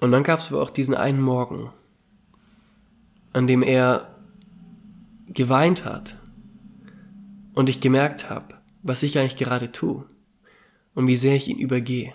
Und 0.00 0.12
dann 0.12 0.22
gab 0.22 0.40
es 0.40 0.48
aber 0.48 0.62
auch 0.62 0.70
diesen 0.70 0.94
einen 0.94 1.20
Morgen, 1.20 1.72
an 3.32 3.46
dem 3.46 3.62
er 3.62 4.14
geweint 5.28 5.84
hat 5.84 6.16
und 7.54 7.68
ich 7.68 7.80
gemerkt 7.80 8.28
habe, 8.28 8.54
was 8.82 9.02
ich 9.02 9.18
eigentlich 9.18 9.36
gerade 9.36 9.72
tue 9.72 10.04
und 10.94 11.06
wie 11.06 11.16
sehr 11.16 11.36
ich 11.36 11.48
ihn 11.48 11.58
übergehe. 11.58 12.14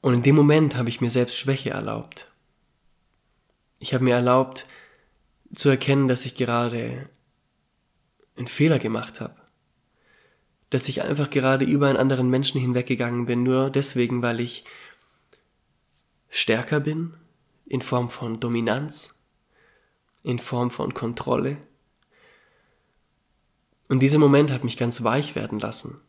Und 0.00 0.14
in 0.14 0.22
dem 0.22 0.36
Moment 0.36 0.76
habe 0.76 0.88
ich 0.88 1.00
mir 1.00 1.10
selbst 1.10 1.36
Schwäche 1.36 1.70
erlaubt. 1.70 2.30
Ich 3.78 3.94
habe 3.94 4.04
mir 4.04 4.14
erlaubt 4.14 4.66
zu 5.54 5.68
erkennen, 5.68 6.08
dass 6.08 6.24
ich 6.24 6.34
gerade 6.34 7.08
einen 8.36 8.46
Fehler 8.46 8.78
gemacht 8.78 9.20
habe 9.20 9.44
dass 10.74 10.88
ich 10.88 11.02
einfach 11.02 11.30
gerade 11.30 11.64
über 11.64 11.86
einen 11.86 11.98
anderen 11.98 12.28
Menschen 12.28 12.60
hinweggegangen 12.60 13.26
bin, 13.26 13.44
nur 13.44 13.70
deswegen, 13.70 14.22
weil 14.22 14.40
ich 14.40 14.64
stärker 16.30 16.80
bin, 16.80 17.14
in 17.64 17.80
Form 17.80 18.10
von 18.10 18.40
Dominanz, 18.40 19.22
in 20.24 20.40
Form 20.40 20.72
von 20.72 20.92
Kontrolle. 20.92 21.58
Und 23.88 24.00
dieser 24.00 24.18
Moment 24.18 24.50
hat 24.50 24.64
mich 24.64 24.76
ganz 24.76 25.04
weich 25.04 25.36
werden 25.36 25.60
lassen 25.60 26.00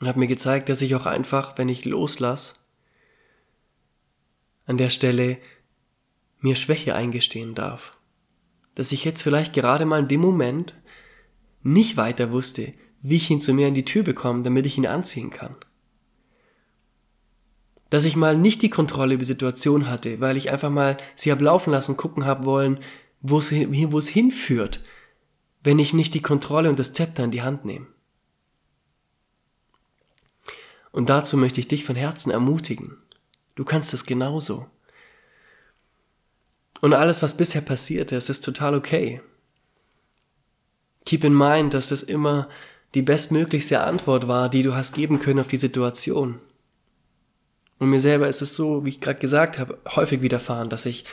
und 0.00 0.08
hat 0.08 0.16
mir 0.16 0.26
gezeigt, 0.26 0.68
dass 0.68 0.82
ich 0.82 0.96
auch 0.96 1.06
einfach, 1.06 1.56
wenn 1.56 1.68
ich 1.68 1.84
loslasse, 1.84 2.56
an 4.66 4.76
der 4.76 4.90
Stelle 4.90 5.38
mir 6.44 6.56
Schwäche 6.56 6.94
eingestehen 6.94 7.54
darf. 7.54 7.96
Dass 8.74 8.92
ich 8.92 9.04
jetzt 9.04 9.22
vielleicht 9.22 9.54
gerade 9.54 9.86
mal 9.86 10.00
in 10.00 10.08
dem 10.08 10.20
Moment 10.20 10.74
nicht 11.62 11.96
weiter 11.96 12.32
wusste, 12.32 12.74
wie 13.00 13.16
ich 13.16 13.30
ihn 13.30 13.40
zu 13.40 13.54
mir 13.54 13.66
in 13.66 13.74
die 13.74 13.86
Tür 13.86 14.02
bekomme, 14.02 14.42
damit 14.42 14.66
ich 14.66 14.76
ihn 14.76 14.86
anziehen 14.86 15.30
kann. 15.30 15.56
Dass 17.88 18.04
ich 18.04 18.14
mal 18.14 18.36
nicht 18.36 18.60
die 18.60 18.68
Kontrolle 18.68 19.14
über 19.14 19.22
die 19.22 19.26
Situation 19.26 19.88
hatte, 19.88 20.20
weil 20.20 20.36
ich 20.36 20.52
einfach 20.52 20.68
mal 20.68 20.98
sie 21.14 21.32
hab 21.32 21.40
laufen 21.40 21.70
lassen, 21.70 21.96
gucken 21.96 22.26
hab 22.26 22.44
wollen, 22.44 22.78
wo 23.22 23.38
es, 23.38 23.50
wo 23.50 23.96
es 23.96 24.08
hinführt, 24.08 24.80
wenn 25.62 25.78
ich 25.78 25.94
nicht 25.94 26.12
die 26.12 26.22
Kontrolle 26.22 26.68
und 26.68 26.78
das 26.78 26.92
Zepter 26.92 27.24
in 27.24 27.30
die 27.30 27.42
Hand 27.42 27.64
nehme. 27.64 27.86
Und 30.92 31.08
dazu 31.08 31.38
möchte 31.38 31.60
ich 31.60 31.68
dich 31.68 31.84
von 31.84 31.96
Herzen 31.96 32.30
ermutigen. 32.30 32.98
Du 33.54 33.64
kannst 33.64 33.94
das 33.94 34.04
genauso. 34.04 34.66
Und 36.80 36.92
alles, 36.92 37.22
was 37.22 37.36
bisher 37.36 37.62
passiert 37.62 38.12
ist, 38.12 38.28
ist 38.28 38.44
total 38.44 38.74
okay. 38.74 39.20
Keep 41.06 41.24
in 41.24 41.34
mind, 41.34 41.74
dass 41.74 41.88
das 41.88 42.02
immer 42.02 42.48
die 42.94 43.02
bestmöglichste 43.02 43.80
Antwort 43.80 44.28
war, 44.28 44.48
die 44.48 44.62
du 44.62 44.74
hast 44.74 44.94
geben 44.94 45.18
können 45.18 45.40
auf 45.40 45.48
die 45.48 45.56
Situation. 45.56 46.40
Und 47.78 47.90
mir 47.90 48.00
selber 48.00 48.28
ist 48.28 48.40
es 48.40 48.54
so, 48.54 48.84
wie 48.84 48.90
ich 48.90 49.00
gerade 49.00 49.18
gesagt 49.18 49.58
habe, 49.58 49.78
häufig 49.96 50.22
widerfahren, 50.22 50.68
dass 50.68 50.86
ich 50.86 51.04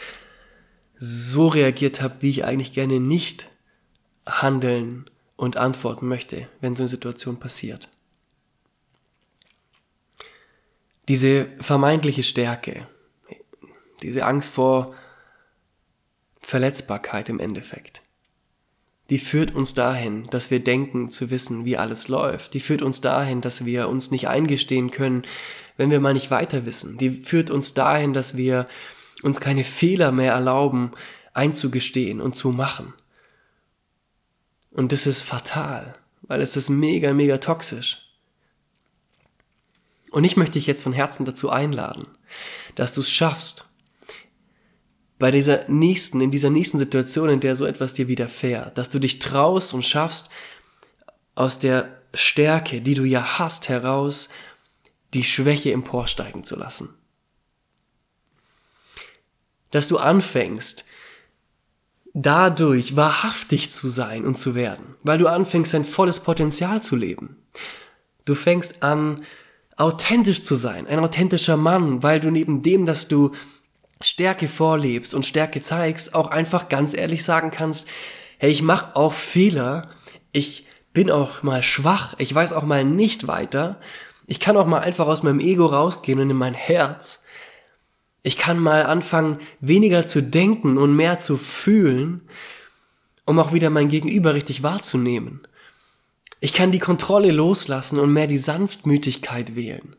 so 0.96 1.48
reagiert 1.48 2.02
habe, 2.02 2.18
wie 2.22 2.30
ich 2.30 2.46
eigentlich 2.46 2.74
gerne 2.74 3.00
nicht 3.00 3.50
handeln 4.28 5.10
und 5.36 5.58
antworten 5.58 6.08
möchte, 6.08 6.48
wenn 6.60 6.76
so 6.76 6.84
eine 6.84 6.90
Situation 6.90 7.40
passiert. 7.40 7.90
Diese 11.08 11.48
vermeintliche 11.60 12.24
Stärke, 12.24 12.88
diese 14.04 14.26
Angst 14.26 14.54
vor 14.54 14.94
Verletzbarkeit 16.52 17.30
im 17.30 17.40
Endeffekt, 17.40 18.02
die 19.10 19.20
führt 19.20 19.56
uns 19.56 19.74
dahin, 19.74 20.28
dass 20.32 20.52
wir 20.52 20.62
denken 20.62 21.08
zu 21.08 21.30
wissen, 21.30 21.64
wie 21.64 21.78
alles 21.78 22.10
läuft. 22.10 22.54
Die 22.54 22.60
führt 22.60 22.82
uns 22.82 23.00
dahin, 23.00 23.40
dass 23.40 23.64
wir 23.64 23.88
uns 23.88 24.12
nicht 24.12 24.28
eingestehen 24.28 24.92
können, 24.92 25.24
wenn 25.78 25.92
wir 25.92 26.02
mal 26.02 26.14
nicht 26.14 26.30
weiter 26.30 26.66
wissen. 26.66 26.98
Die 26.98 27.10
führt 27.10 27.52
uns 27.52 27.74
dahin, 27.74 28.12
dass 28.12 28.36
wir 28.36 28.68
uns 29.24 29.40
keine 29.40 29.64
Fehler 29.64 30.12
mehr 30.12 30.34
erlauben, 30.34 30.92
einzugestehen 31.34 32.20
und 32.20 32.36
zu 32.36 32.50
machen. 32.50 32.94
Und 34.72 34.92
das 34.92 35.08
ist 35.08 35.22
fatal, 35.22 35.94
weil 36.24 36.42
es 36.42 36.58
ist 36.58 36.68
mega, 36.68 37.14
mega 37.14 37.38
toxisch. 37.38 38.12
Und 40.10 40.26
ich 40.26 40.36
möchte 40.36 40.60
dich 40.60 40.68
jetzt 40.68 40.84
von 40.84 40.92
Herzen 40.92 41.24
dazu 41.24 41.50
einladen, 41.50 42.08
dass 42.76 42.92
du 42.92 43.00
es 43.00 43.10
schaffst, 43.10 43.71
bei 45.22 45.30
dieser 45.30 45.70
nächsten, 45.70 46.20
in 46.20 46.32
dieser 46.32 46.50
nächsten 46.50 46.80
Situation, 46.80 47.30
in 47.30 47.40
der 47.40 47.56
so 47.56 47.66
etwas 47.66 47.94
dir 47.94 48.08
widerfährt, 48.08 48.76
dass 48.78 48.90
du 48.90 48.98
dich 48.98 49.20
traust 49.20 49.74
und 49.74 49.86
schaffst, 49.86 50.30
aus 51.36 51.60
der 51.60 52.02
Stärke, 52.14 52.82
die 52.82 52.96
du 52.96 53.04
ja 53.04 53.38
hast, 53.38 53.70
heraus 53.70 54.30
die 55.14 55.24
Schwäche 55.24 55.72
emporsteigen 55.74 56.44
zu 56.44 56.56
lassen. 56.56 56.90
Dass 59.70 59.88
du 59.88 59.98
anfängst, 59.98 60.86
dadurch 62.14 62.96
wahrhaftig 62.96 63.70
zu 63.70 63.90
sein 63.90 64.26
und 64.26 64.40
zu 64.40 64.56
werden, 64.56 64.96
weil 65.04 65.20
du 65.20 65.28
anfängst, 65.28 65.76
dein 65.76 65.86
volles 65.86 66.20
Potenzial 66.20 66.82
zu 66.82 66.96
leben. 66.96 67.38
Du 68.26 68.34
fängst 68.34 68.82
an, 68.82 69.24
authentisch 69.78 70.42
zu 70.42 70.56
sein, 70.56 70.88
ein 70.88 71.00
authentischer 71.00 71.58
Mann, 71.58 72.02
weil 72.02 72.20
du 72.20 72.32
neben 72.32 72.64
dem, 72.64 72.88
dass 72.88 73.08
du 73.08 73.32
Stärke 74.04 74.48
vorlebst 74.48 75.14
und 75.14 75.26
Stärke 75.26 75.62
zeigst, 75.62 76.16
auch 76.16 76.30
einfach 76.32 76.70
ganz 76.70 76.96
ehrlich 76.96 77.24
sagen 77.24 77.52
kannst, 77.52 77.88
hey, 78.38 78.52
ich 78.52 78.62
mache 78.62 78.96
auch 78.96 79.14
Fehler, 79.14 79.90
ich 80.32 80.66
bin 80.94 81.12
auch 81.12 81.44
mal 81.44 81.64
schwach, 81.64 82.16
ich 82.18 82.34
weiß 82.34 82.54
auch 82.54 82.64
mal 82.64 82.84
nicht 82.84 83.28
weiter, 83.28 83.80
ich 84.28 84.40
kann 84.40 84.58
auch 84.58 84.66
mal 84.66 84.80
einfach 84.80 85.08
aus 85.08 85.24
meinem 85.24 85.40
Ego 85.40 85.66
rausgehen 85.66 86.20
und 86.20 86.30
in 86.30 86.38
mein 86.38 86.54
Herz. 86.54 87.24
Ich 88.24 88.38
kann 88.38 88.60
mal 88.60 88.86
anfangen, 88.86 89.40
weniger 89.60 90.06
zu 90.06 90.22
denken 90.22 90.78
und 90.78 90.96
mehr 90.96 91.20
zu 91.20 91.38
fühlen, 91.38 92.22
um 93.26 93.40
auch 93.40 93.52
wieder 93.52 93.70
mein 93.70 93.90
Gegenüber 93.90 94.34
richtig 94.34 94.64
wahrzunehmen. 94.64 95.42
Ich 96.40 96.54
kann 96.54 96.72
die 96.72 96.80
Kontrolle 96.80 97.32
loslassen 97.32 98.00
und 98.00 98.14
mehr 98.14 98.28
die 98.28 98.38
Sanftmütigkeit 98.38 99.56
wählen. 99.56 99.96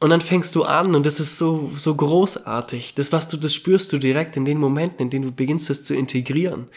Und 0.00 0.10
dann 0.10 0.20
fängst 0.20 0.54
du 0.54 0.62
an 0.62 0.94
und 0.94 1.04
das 1.04 1.18
ist 1.18 1.38
so, 1.38 1.72
so 1.76 1.94
großartig. 1.94 2.94
Das, 2.94 3.10
was 3.10 3.26
du, 3.26 3.36
das 3.36 3.52
spürst 3.52 3.92
du 3.92 3.98
direkt 3.98 4.36
in 4.36 4.44
den 4.44 4.58
Momenten, 4.58 5.00
in 5.00 5.10
denen 5.10 5.24
du 5.24 5.32
beginnst, 5.32 5.70
das 5.70 5.82
zu 5.82 5.94
integrieren. 5.94 6.68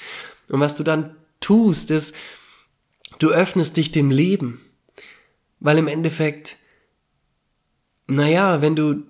Und 0.50 0.60
was 0.60 0.74
du 0.74 0.84
dann 0.84 1.16
tust, 1.40 1.92
ist, 1.92 2.16
du 3.20 3.30
öffnest 3.30 3.78
dich 3.78 3.92
dem 3.92 4.10
Leben. 4.10 4.60
Weil 5.60 5.78
im 5.78 5.88
Endeffekt, 5.88 6.58
naja, 8.08 8.64
wenn 8.64 8.76
du 8.76 9.04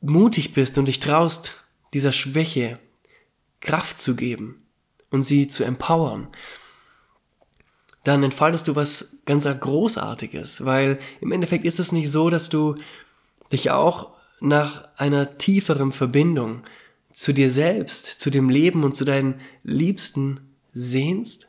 mutig 0.00 0.54
bist 0.54 0.78
und 0.78 0.86
dich 0.86 1.00
traust, 1.00 1.52
dieser 1.92 2.12
Schwäche 2.12 2.78
Kraft 3.60 4.00
zu 4.00 4.14
geben 4.14 4.62
und 5.10 5.24
sie 5.24 5.48
zu 5.48 5.64
empowern, 5.64 6.28
dann 8.04 8.22
entfaltest 8.22 8.68
du 8.68 8.76
was 8.76 9.16
ganz 9.26 9.44
Großartiges, 9.46 10.64
weil 10.64 10.98
im 11.20 11.32
Endeffekt 11.32 11.64
ist 11.64 11.80
es 11.80 11.90
nicht 11.90 12.10
so, 12.10 12.30
dass 12.30 12.48
du 12.48 12.76
dich 13.52 13.70
auch 13.70 14.12
nach 14.40 14.88
einer 14.96 15.38
tieferen 15.38 15.92
Verbindung 15.92 16.62
zu 17.12 17.32
dir 17.32 17.50
selbst, 17.50 18.06
zu 18.06 18.30
dem 18.30 18.48
Leben 18.48 18.84
und 18.84 18.94
zu 18.94 19.04
deinen 19.04 19.40
Liebsten 19.62 20.54
sehnst? 20.72 21.48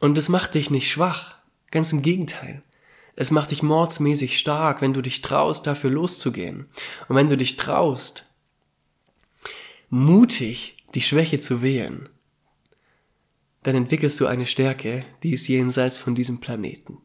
Und 0.00 0.18
es 0.18 0.28
macht 0.28 0.54
dich 0.54 0.70
nicht 0.70 0.90
schwach, 0.90 1.36
ganz 1.70 1.92
im 1.92 2.02
Gegenteil. 2.02 2.62
Es 3.16 3.30
macht 3.30 3.52
dich 3.52 3.62
mordsmäßig 3.62 4.38
stark, 4.38 4.80
wenn 4.80 4.92
du 4.92 5.00
dich 5.00 5.22
traust, 5.22 5.66
dafür 5.66 5.90
loszugehen. 5.90 6.66
Und 7.08 7.16
wenn 7.16 7.28
du 7.28 7.36
dich 7.36 7.56
traust, 7.56 8.26
mutig 9.88 10.76
die 10.94 11.00
Schwäche 11.00 11.40
zu 11.40 11.62
wählen, 11.62 12.08
dann 13.62 13.76
entwickelst 13.76 14.20
du 14.20 14.26
eine 14.26 14.46
Stärke, 14.46 15.06
die 15.22 15.32
ist 15.32 15.48
jenseits 15.48 15.96
von 15.96 16.14
diesem 16.14 16.40
Planeten. 16.40 16.98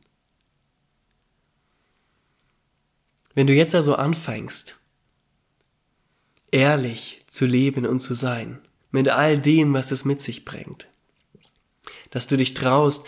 Wenn 3.33 3.47
du 3.47 3.53
jetzt 3.53 3.75
also 3.75 3.95
anfängst, 3.95 4.77
ehrlich 6.51 7.25
zu 7.29 7.45
leben 7.45 7.85
und 7.85 7.99
zu 7.99 8.13
sein, 8.13 8.59
mit 8.91 9.09
all 9.09 9.37
dem, 9.37 9.73
was 9.73 9.91
es 9.91 10.05
mit 10.05 10.21
sich 10.21 10.45
bringt, 10.45 10.89
dass 12.09 12.27
du 12.27 12.37
dich 12.37 12.53
traust, 12.53 13.05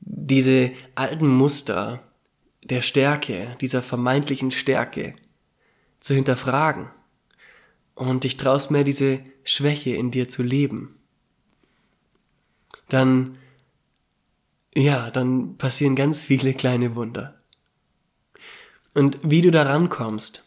diese 0.00 0.72
alten 0.94 1.28
Muster 1.28 2.02
der 2.64 2.82
Stärke, 2.82 3.54
dieser 3.60 3.82
vermeintlichen 3.82 4.50
Stärke 4.50 5.14
zu 6.00 6.14
hinterfragen 6.14 6.90
und 7.94 8.24
dich 8.24 8.36
traust 8.36 8.70
mehr 8.70 8.84
diese 8.84 9.20
Schwäche 9.44 9.90
in 9.90 10.10
dir 10.10 10.28
zu 10.28 10.42
leben, 10.42 10.98
dann, 12.88 13.38
ja, 14.74 15.10
dann 15.10 15.56
passieren 15.56 15.96
ganz 15.96 16.24
viele 16.24 16.52
kleine 16.54 16.94
Wunder. 16.96 17.41
Und 18.94 19.18
wie 19.22 19.40
du 19.40 19.50
da 19.50 19.62
rankommst, 19.62 20.44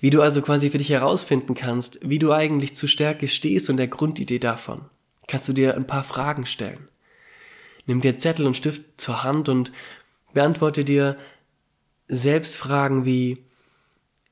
wie 0.00 0.10
du 0.10 0.22
also 0.22 0.42
quasi 0.42 0.70
für 0.70 0.78
dich 0.78 0.90
herausfinden 0.90 1.54
kannst, 1.54 1.98
wie 2.08 2.18
du 2.18 2.32
eigentlich 2.32 2.76
zu 2.76 2.88
Stärke 2.88 3.28
stehst 3.28 3.68
und 3.68 3.76
der 3.76 3.88
Grundidee 3.88 4.38
davon, 4.38 4.82
kannst 5.26 5.48
du 5.48 5.52
dir 5.52 5.74
ein 5.74 5.86
paar 5.86 6.04
Fragen 6.04 6.46
stellen. 6.46 6.88
Nimm 7.86 8.00
dir 8.00 8.18
Zettel 8.18 8.46
und 8.46 8.56
Stift 8.56 9.00
zur 9.00 9.22
Hand 9.22 9.48
und 9.48 9.72
beantworte 10.32 10.84
dir 10.84 11.16
selbst 12.08 12.56
Fragen 12.56 13.04
wie, 13.04 13.44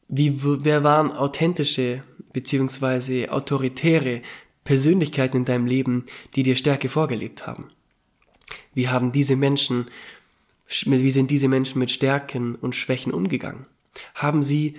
wie, 0.09 0.33
wer 0.65 0.85
waren 0.85 1.13
authentische 1.13 2.03
beziehungsweise 2.33 3.31
autoritäre 3.33 4.23
Persönlichkeiten 4.65 5.39
in 5.39 5.45
deinem 5.45 5.67
Leben, 5.67 6.07
die 6.35 6.43
dir 6.43 6.57
Stärke 6.57 6.89
vorgelebt 6.89 7.47
haben? 7.47 7.71
Wie 8.75 8.89
haben 8.89 9.13
diese 9.13 9.37
Menschen 9.37 9.87
wie 10.67 11.11
sind 11.11 11.31
diese 11.31 11.49
Menschen 11.49 11.79
mit 11.79 11.91
Stärken 11.91 12.55
und 12.55 12.75
Schwächen 12.75 13.13
umgegangen? 13.13 13.67
Haben 14.15 14.43
sie 14.43 14.75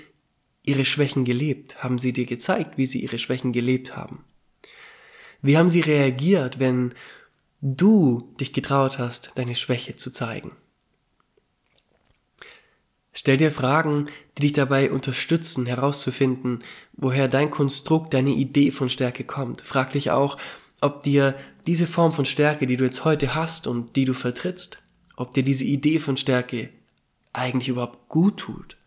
ihre 0.65 0.85
Schwächen 0.85 1.25
gelebt? 1.25 1.83
Haben 1.83 1.99
sie 1.99 2.13
dir 2.13 2.25
gezeigt, 2.25 2.77
wie 2.77 2.85
sie 2.85 3.01
ihre 3.01 3.19
Schwächen 3.19 3.53
gelebt 3.53 3.95
haben? 3.95 4.23
Wie 5.41 5.57
haben 5.57 5.69
sie 5.69 5.81
reagiert, 5.81 6.59
wenn 6.59 6.93
du 7.61 8.33
dich 8.39 8.51
getraut 8.51 8.99
hast, 8.99 9.31
deine 9.35 9.55
Schwäche 9.55 9.95
zu 9.95 10.11
zeigen? 10.11 10.51
Stell 13.13 13.37
dir 13.37 13.51
Fragen, 13.51 14.09
die 14.37 14.41
dich 14.41 14.53
dabei 14.53 14.91
unterstützen, 14.91 15.65
herauszufinden, 15.65 16.63
woher 16.93 17.27
dein 17.27 17.49
Konstrukt, 17.49 18.13
deine 18.13 18.31
Idee 18.31 18.71
von 18.71 18.89
Stärke 18.89 19.23
kommt. 19.23 19.61
Frag 19.61 19.91
dich 19.91 20.11
auch, 20.11 20.37
ob 20.81 21.01
dir 21.03 21.35
diese 21.65 21.87
Form 21.87 22.11
von 22.11 22.25
Stärke, 22.25 22.67
die 22.67 22.75
du 22.75 22.83
jetzt 22.83 23.05
heute 23.05 23.33
hast 23.33 23.67
und 23.67 23.95
die 23.95 24.05
du 24.05 24.13
vertrittst, 24.13 24.79
ob 25.15 25.33
dir 25.33 25.43
diese 25.43 25.65
Idee 25.65 25.99
von 25.99 26.17
Stärke 26.17 26.69
eigentlich 27.33 27.67
überhaupt 27.67 28.09
gut 28.09 28.37
tut. 28.37 28.77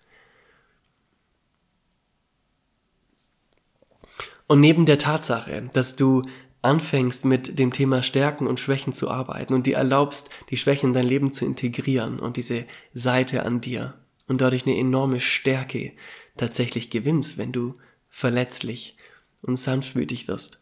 Und 4.46 4.60
neben 4.60 4.86
der 4.86 4.98
Tatsache, 4.98 5.68
dass 5.74 5.96
du 5.96 6.22
anfängst 6.62 7.24
mit 7.24 7.58
dem 7.58 7.72
Thema 7.72 8.02
Stärken 8.02 8.46
und 8.46 8.58
Schwächen 8.58 8.92
zu 8.92 9.10
arbeiten 9.10 9.54
und 9.54 9.66
dir 9.66 9.76
erlaubst, 9.76 10.30
die 10.50 10.56
Schwächen 10.56 10.88
in 10.88 10.92
dein 10.92 11.06
Leben 11.06 11.32
zu 11.32 11.44
integrieren 11.44 12.18
und 12.18 12.36
diese 12.36 12.66
Seite 12.92 13.44
an 13.44 13.60
dir 13.60 13.94
und 14.26 14.40
dadurch 14.40 14.66
eine 14.66 14.76
enorme 14.76 15.20
Stärke 15.20 15.92
tatsächlich 16.36 16.90
gewinnst, 16.90 17.38
wenn 17.38 17.52
du 17.52 17.74
verletzlich 18.08 18.96
und 19.42 19.56
sanftmütig 19.56 20.26
wirst, 20.26 20.60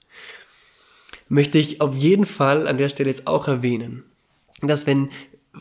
möchte 1.28 1.58
ich 1.58 1.80
auf 1.80 1.94
jeden 1.96 2.26
Fall 2.26 2.68
an 2.68 2.78
der 2.78 2.88
Stelle 2.88 3.08
jetzt 3.08 3.26
auch 3.26 3.48
erwähnen, 3.48 4.04
dass 4.60 4.86
wenn 4.86 5.10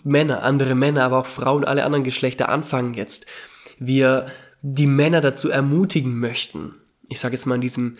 Männer, 0.03 0.43
andere 0.43 0.75
Männer, 0.75 1.03
aber 1.03 1.19
auch 1.19 1.25
Frauen, 1.25 1.63
alle 1.63 1.83
anderen 1.83 2.03
Geschlechter 2.03 2.49
anfangen 2.49 2.93
jetzt, 2.93 3.25
wir 3.79 4.25
die 4.61 4.87
Männer 4.87 5.21
dazu 5.21 5.49
ermutigen 5.49 6.19
möchten, 6.19 6.75
ich 7.07 7.19
sage 7.19 7.35
jetzt 7.35 7.45
mal 7.45 7.55
in 7.55 7.61
diesem 7.61 7.97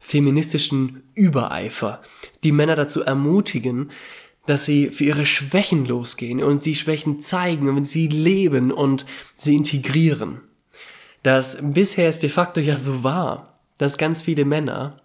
feministischen 0.00 1.02
Übereifer, 1.14 2.02
die 2.44 2.52
Männer 2.52 2.76
dazu 2.76 3.02
ermutigen, 3.02 3.90
dass 4.46 4.64
sie 4.64 4.88
für 4.88 5.04
ihre 5.04 5.26
Schwächen 5.26 5.84
losgehen 5.84 6.42
und 6.42 6.62
sie 6.62 6.74
Schwächen 6.74 7.20
zeigen 7.20 7.68
und 7.68 7.84
sie 7.84 8.08
leben 8.08 8.72
und 8.72 9.04
sie 9.34 9.56
integrieren. 9.56 10.40
Das 11.22 11.58
bisher 11.60 12.08
es 12.08 12.18
de 12.18 12.30
facto 12.30 12.60
ja 12.60 12.78
so 12.78 13.02
war, 13.02 13.60
dass 13.76 13.98
ganz 13.98 14.22
viele 14.22 14.44
Männer 14.44 15.02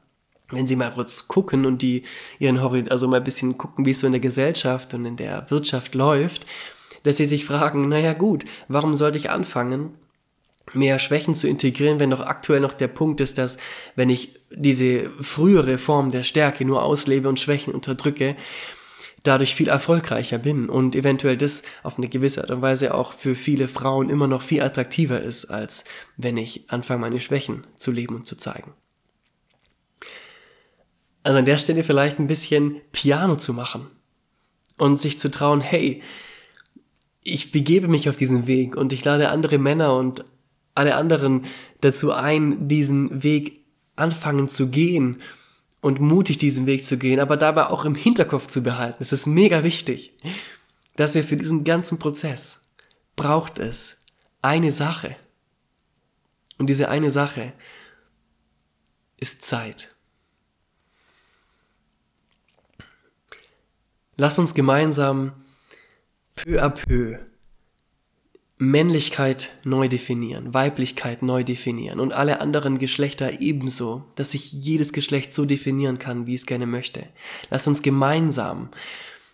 wenn 0.55 0.67
Sie 0.67 0.75
mal 0.75 0.91
kurz 0.91 1.27
gucken 1.27 1.65
und 1.65 1.81
die 1.81 2.03
ihren 2.39 2.61
Horizont, 2.61 2.91
also 2.91 3.07
mal 3.07 3.17
ein 3.17 3.23
bisschen 3.23 3.57
gucken, 3.57 3.85
wie 3.85 3.91
es 3.91 3.99
so 3.99 4.07
in 4.07 4.13
der 4.13 4.21
Gesellschaft 4.21 4.93
und 4.93 5.05
in 5.05 5.17
der 5.17 5.49
Wirtschaft 5.49 5.95
läuft, 5.95 6.45
dass 7.03 7.17
sie 7.17 7.25
sich 7.25 7.45
fragen, 7.45 7.89
naja 7.89 8.13
gut, 8.13 8.45
warum 8.67 8.95
sollte 8.95 9.17
ich 9.17 9.29
anfangen, 9.29 9.93
mehr 10.73 10.97
Schwächen 10.99 11.35
zu 11.35 11.47
integrieren, 11.47 11.99
wenn 11.99 12.09
doch 12.09 12.21
aktuell 12.21 12.61
noch 12.61 12.73
der 12.73 12.87
Punkt 12.87 13.19
ist, 13.19 13.37
dass 13.37 13.57
wenn 13.95 14.09
ich 14.09 14.33
diese 14.49 15.09
frühere 15.19 15.77
Form 15.77 16.11
der 16.11 16.23
Stärke 16.23 16.65
nur 16.65 16.83
auslebe 16.83 17.27
und 17.27 17.39
Schwächen 17.39 17.73
unterdrücke, 17.73 18.35
dadurch 19.23 19.55
viel 19.55 19.69
erfolgreicher 19.69 20.37
bin 20.37 20.69
und 20.69 20.95
eventuell 20.95 21.37
das 21.37 21.63
auf 21.83 21.97
eine 21.97 22.09
gewisse 22.09 22.41
Art 22.41 22.51
und 22.51 22.61
Weise 22.61 22.93
auch 22.93 23.13
für 23.13 23.35
viele 23.35 23.67
Frauen 23.67 24.09
immer 24.09 24.27
noch 24.27 24.41
viel 24.41 24.61
attraktiver 24.61 25.21
ist, 25.21 25.45
als 25.45 25.85
wenn 26.17 26.37
ich 26.37 26.69
anfange, 26.69 27.01
meine 27.01 27.19
Schwächen 27.19 27.65
zu 27.77 27.91
leben 27.91 28.15
und 28.15 28.27
zu 28.27 28.35
zeigen. 28.35 28.73
Also 31.23 31.39
an 31.39 31.45
der 31.45 31.57
Stelle 31.57 31.83
vielleicht 31.83 32.19
ein 32.19 32.27
bisschen 32.27 32.81
Piano 32.91 33.37
zu 33.37 33.53
machen 33.53 33.87
und 34.77 34.99
sich 34.99 35.17
zu 35.17 35.31
trauen, 35.31 35.61
hey, 35.61 36.01
ich 37.21 37.51
begebe 37.51 37.87
mich 37.87 38.09
auf 38.09 38.17
diesen 38.17 38.47
Weg 38.47 38.75
und 38.75 38.91
ich 38.91 39.05
lade 39.05 39.29
andere 39.29 39.57
Männer 39.57 39.95
und 39.95 40.25
alle 40.75 40.95
anderen 40.95 41.45
dazu 41.81 42.11
ein, 42.11 42.67
diesen 42.67 43.23
Weg 43.23 43.61
anfangen 43.95 44.49
zu 44.49 44.69
gehen 44.69 45.21
und 45.81 45.99
mutig 45.99 46.37
diesen 46.37 46.65
Weg 46.65 46.83
zu 46.83 46.97
gehen, 46.97 47.19
aber 47.19 47.37
dabei 47.37 47.67
auch 47.67 47.85
im 47.85 47.95
Hinterkopf 47.95 48.47
zu 48.47 48.63
behalten. 48.63 48.97
Es 49.01 49.13
ist 49.13 49.25
mega 49.25 49.63
wichtig, 49.63 50.13
dass 50.95 51.13
wir 51.13 51.23
für 51.23 51.37
diesen 51.37 51.63
ganzen 51.63 51.99
Prozess 51.99 52.61
braucht 53.15 53.59
es 53.59 54.01
eine 54.41 54.71
Sache. 54.71 55.15
Und 56.57 56.67
diese 56.67 56.89
eine 56.89 57.09
Sache 57.09 57.53
ist 59.19 59.43
Zeit. 59.43 59.95
Lass 64.15 64.37
uns 64.37 64.53
gemeinsam 64.53 65.31
peu 66.35 66.61
à 66.61 66.69
peu 66.69 67.17
Männlichkeit 68.59 69.51
neu 69.63 69.87
definieren, 69.87 70.53
Weiblichkeit 70.53 71.23
neu 71.23 71.43
definieren 71.43 71.99
und 71.99 72.13
alle 72.13 72.39
anderen 72.39 72.77
Geschlechter 72.77 73.41
ebenso, 73.41 74.05
dass 74.15 74.31
sich 74.31 74.51
jedes 74.51 74.93
Geschlecht 74.93 75.33
so 75.33 75.45
definieren 75.45 75.97
kann, 75.97 76.27
wie 76.27 76.35
es 76.35 76.45
gerne 76.45 76.67
möchte. 76.67 77.07
Lass 77.49 77.67
uns 77.67 77.81
gemeinsam 77.81 78.69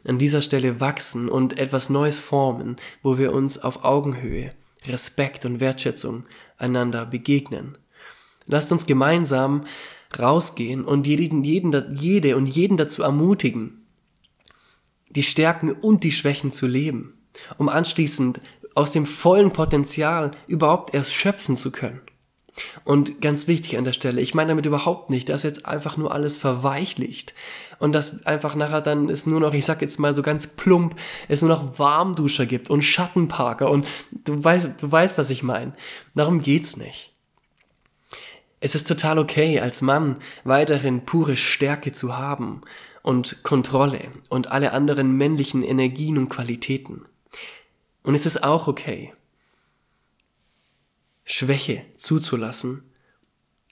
an 0.07 0.17
dieser 0.17 0.41
Stelle 0.41 0.79
wachsen 0.79 1.27
und 1.27 1.59
etwas 1.59 1.89
Neues 1.89 2.17
formen, 2.17 2.77
wo 3.03 3.17
wir 3.17 3.33
uns 3.33 3.57
auf 3.57 3.83
Augenhöhe, 3.83 4.53
Respekt 4.87 5.45
und 5.45 5.59
Wertschätzung 5.59 6.23
einander 6.57 7.05
begegnen. 7.05 7.77
Lasst 8.47 8.71
uns 8.71 8.85
gemeinsam 8.85 9.65
rausgehen 10.17 10.85
und 10.85 11.05
jeden, 11.05 11.43
jeden, 11.43 11.95
jede 11.95 12.37
und 12.37 12.47
jeden 12.47 12.77
dazu 12.77 13.03
ermutigen, 13.03 13.78
die 15.09 15.23
Stärken 15.23 15.71
und 15.71 16.03
die 16.03 16.11
Schwächen 16.11 16.51
zu 16.51 16.67
leben, 16.67 17.13
um 17.57 17.69
anschließend 17.69 18.39
aus 18.75 18.91
dem 18.91 19.05
vollen 19.05 19.51
Potenzial 19.51 20.31
überhaupt 20.47 20.93
erst 20.93 21.13
schöpfen 21.13 21.55
zu 21.55 21.71
können. 21.71 22.01
Und 22.83 23.21
ganz 23.21 23.47
wichtig 23.47 23.77
an 23.77 23.85
der 23.85 23.93
Stelle, 23.93 24.21
ich 24.21 24.33
meine 24.33 24.49
damit 24.49 24.65
überhaupt 24.65 25.09
nicht, 25.09 25.29
dass 25.29 25.43
jetzt 25.43 25.65
einfach 25.65 25.97
nur 25.97 26.13
alles 26.13 26.37
verweichlicht 26.37 27.33
und 27.79 27.93
dass 27.93 28.25
einfach 28.25 28.55
nachher 28.55 28.81
dann 28.81 29.09
es 29.09 29.25
nur 29.25 29.39
noch, 29.39 29.53
ich 29.53 29.65
sag 29.65 29.81
jetzt 29.81 29.99
mal 29.99 30.13
so 30.13 30.21
ganz 30.21 30.47
plump, 30.47 30.95
es 31.27 31.41
nur 31.41 31.49
noch 31.49 31.79
Warmduscher 31.79 32.45
gibt 32.45 32.69
und 32.69 32.81
Schattenparker 32.81 33.69
und 33.69 33.87
du 34.11 34.43
weißt, 34.43 34.71
du 34.81 34.91
weißt, 34.91 35.17
was 35.17 35.29
ich 35.29 35.43
meine. 35.43 35.73
Darum 36.15 36.39
geht's 36.39 36.75
nicht. 36.75 37.13
Es 38.61 38.75
ist 38.75 38.87
total 38.87 39.19
okay, 39.19 39.61
als 39.61 39.81
Mann 39.81 40.17
weiterhin 40.43 41.05
pure 41.05 41.37
Stärke 41.37 41.93
zu 41.93 42.17
haben 42.17 42.61
und 43.09 43.41
Kontrolle 43.41 44.11
und 44.29 44.51
alle 44.51 44.71
anderen 44.71 45.17
männlichen 45.17 45.63
Energien 45.63 46.19
und 46.19 46.29
Qualitäten. 46.29 47.07
Und 48.03 48.13
es 48.13 48.27
ist 48.27 48.43
auch 48.43 48.67
okay, 48.67 49.11
Schwäche 51.23 51.83
zuzulassen 51.95 52.83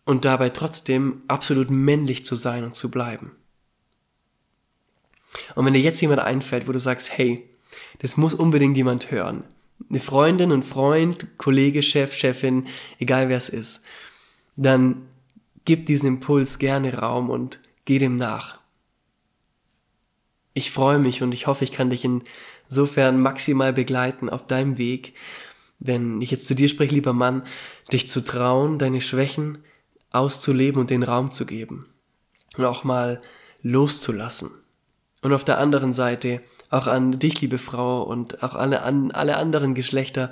und 0.05 0.25
dabei 0.25 0.49
trotzdem 0.49 1.21
absolut 1.27 1.69
männlich 1.69 2.25
zu 2.25 2.35
sein 2.35 2.63
und 2.63 2.75
zu 2.75 2.89
bleiben. 2.89 3.35
Und 5.53 5.67
wenn 5.67 5.75
dir 5.75 5.81
jetzt 5.81 6.01
jemand 6.01 6.21
einfällt, 6.21 6.67
wo 6.67 6.71
du 6.71 6.79
sagst, 6.79 7.15
hey, 7.15 7.47
das 7.99 8.17
muss 8.17 8.33
unbedingt 8.33 8.75
jemand 8.75 9.11
hören, 9.11 9.43
eine 9.87 9.99
Freundin, 9.99 10.51
ein 10.51 10.63
Freund, 10.63 11.37
Kollege, 11.37 11.83
Chef, 11.83 12.11
Chefin, 12.15 12.65
egal 12.97 13.29
wer 13.29 13.37
es 13.37 13.49
ist, 13.49 13.85
dann 14.55 15.07
gib 15.63 15.85
diesen 15.85 16.07
Impuls 16.07 16.57
gerne 16.57 16.95
Raum 16.95 17.29
und 17.29 17.59
geh 17.85 17.99
dem 17.99 18.15
nach. 18.15 18.57
Ich 20.57 20.71
freue 20.71 20.97
mich 20.97 21.21
und 21.21 21.33
ich 21.33 21.45
hoffe, 21.45 21.63
ich 21.63 21.71
kann 21.71 21.91
dich 21.91 22.03
insofern 22.67 23.21
maximal 23.21 23.73
begleiten 23.73 24.27
auf 24.27 24.47
deinem 24.47 24.79
Weg, 24.79 25.13
wenn 25.77 26.19
ich 26.19 26.31
jetzt 26.31 26.47
zu 26.47 26.55
dir 26.55 26.67
spreche, 26.67 26.95
lieber 26.95 27.13
Mann, 27.13 27.43
dich 27.93 28.07
zu 28.07 28.21
trauen, 28.21 28.79
deine 28.79 28.99
Schwächen 28.99 29.59
auszuleben 30.13 30.81
und 30.81 30.89
den 30.89 31.03
Raum 31.03 31.31
zu 31.31 31.45
geben 31.45 31.85
und 32.57 32.65
auch 32.65 32.83
mal 32.83 33.21
loszulassen. 33.61 34.49
Und 35.21 35.31
auf 35.31 35.43
der 35.43 35.59
anderen 35.59 35.93
Seite 35.93 36.41
auch 36.71 36.87
an 36.87 37.19
dich, 37.19 37.39
liebe 37.41 37.59
Frau, 37.59 38.01
und 38.01 38.41
auch 38.41 38.55
alle, 38.55 38.81
an 38.81 39.11
alle 39.11 39.37
anderen 39.37 39.75
Geschlechter, 39.75 40.31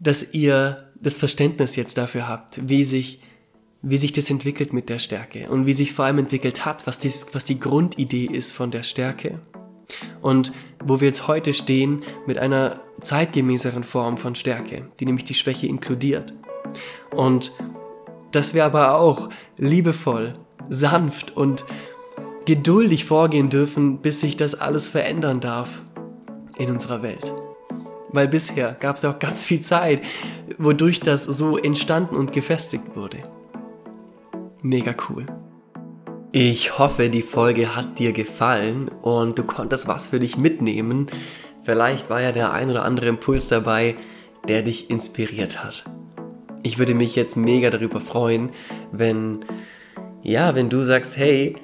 dass 0.00 0.34
ihr 0.34 0.90
das 0.96 1.18
Verständnis 1.18 1.76
jetzt 1.76 1.98
dafür 1.98 2.26
habt, 2.26 2.68
wie 2.68 2.84
sich, 2.84 3.22
wie 3.86 3.98
sich 3.98 4.12
das 4.12 4.30
entwickelt 4.30 4.72
mit 4.72 4.88
der 4.88 4.98
Stärke 4.98 5.50
und 5.50 5.66
wie 5.66 5.74
sich 5.74 5.92
vor 5.92 6.06
allem 6.06 6.18
entwickelt 6.18 6.64
hat, 6.64 6.86
was, 6.86 6.98
dies, 6.98 7.26
was 7.32 7.44
die 7.44 7.60
Grundidee 7.60 8.24
ist 8.24 8.52
von 8.52 8.70
der 8.70 8.82
Stärke. 8.82 9.40
Und 10.22 10.52
wo 10.82 11.00
wir 11.00 11.08
jetzt 11.08 11.28
heute 11.28 11.52
stehen 11.52 12.00
mit 12.26 12.38
einer 12.38 12.80
zeitgemäßeren 13.02 13.84
Form 13.84 14.16
von 14.16 14.34
Stärke, 14.34 14.88
die 14.98 15.04
nämlich 15.04 15.24
die 15.24 15.34
Schwäche 15.34 15.66
inkludiert. 15.66 16.32
Und 17.14 17.52
dass 18.32 18.54
wir 18.54 18.64
aber 18.64 18.98
auch 18.98 19.28
liebevoll, 19.58 20.32
sanft 20.70 21.36
und 21.36 21.66
geduldig 22.46 23.04
vorgehen 23.04 23.50
dürfen, 23.50 23.98
bis 23.98 24.20
sich 24.20 24.36
das 24.36 24.54
alles 24.54 24.88
verändern 24.88 25.40
darf 25.40 25.82
in 26.56 26.70
unserer 26.70 27.02
Welt. 27.02 27.34
Weil 28.08 28.28
bisher 28.28 28.76
gab 28.80 28.96
es 28.96 29.04
auch 29.04 29.18
ganz 29.18 29.44
viel 29.44 29.60
Zeit, 29.60 30.00
wodurch 30.56 31.00
das 31.00 31.24
so 31.24 31.58
entstanden 31.58 32.16
und 32.16 32.32
gefestigt 32.32 32.96
wurde. 32.96 33.33
Mega 34.64 34.94
cool. 35.10 35.26
Ich 36.32 36.78
hoffe, 36.78 37.10
die 37.10 37.20
Folge 37.20 37.76
hat 37.76 37.98
dir 37.98 38.12
gefallen 38.12 38.88
und 39.02 39.38
du 39.38 39.44
konntest 39.44 39.88
was 39.88 40.06
für 40.06 40.18
dich 40.18 40.38
mitnehmen. 40.38 41.08
Vielleicht 41.62 42.08
war 42.08 42.22
ja 42.22 42.32
der 42.32 42.54
ein 42.54 42.70
oder 42.70 42.82
andere 42.82 43.08
Impuls 43.08 43.48
dabei, 43.48 43.94
der 44.48 44.62
dich 44.62 44.88
inspiriert 44.88 45.62
hat. 45.62 45.84
Ich 46.62 46.78
würde 46.78 46.94
mich 46.94 47.14
jetzt 47.14 47.36
mega 47.36 47.68
darüber 47.68 48.00
freuen, 48.00 48.48
wenn, 48.90 49.44
ja, 50.22 50.54
wenn 50.54 50.70
du 50.70 50.82
sagst, 50.82 51.18
hey, 51.18 51.56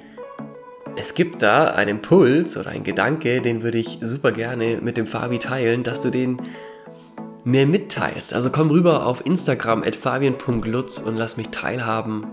es 0.95 1.15
gibt 1.15 1.41
da 1.41 1.71
einen 1.71 1.97
Impuls 1.97 2.55
oder 2.55 2.69
einen 2.69 2.83
Gedanke, 2.83 3.41
den 3.41 3.63
würde 3.63 3.79
ich 3.79 3.97
super 4.01 4.31
gerne 4.31 4.77
mit 4.83 4.95
dem 4.95 5.07
Fabi 5.07 5.39
teilen, 5.39 5.81
dass 5.81 6.01
du 6.01 6.11
den 6.11 6.39
mir 7.43 7.65
mitteilst. 7.65 8.31
Also 8.31 8.51
komm 8.51 8.69
rüber 8.69 9.07
auf 9.07 9.25
Instagram 9.25 9.81
at 9.81 9.95
fabian.lutz 9.95 10.99
und 10.99 11.17
lass 11.17 11.37
mich 11.37 11.49
teilhaben 11.49 12.27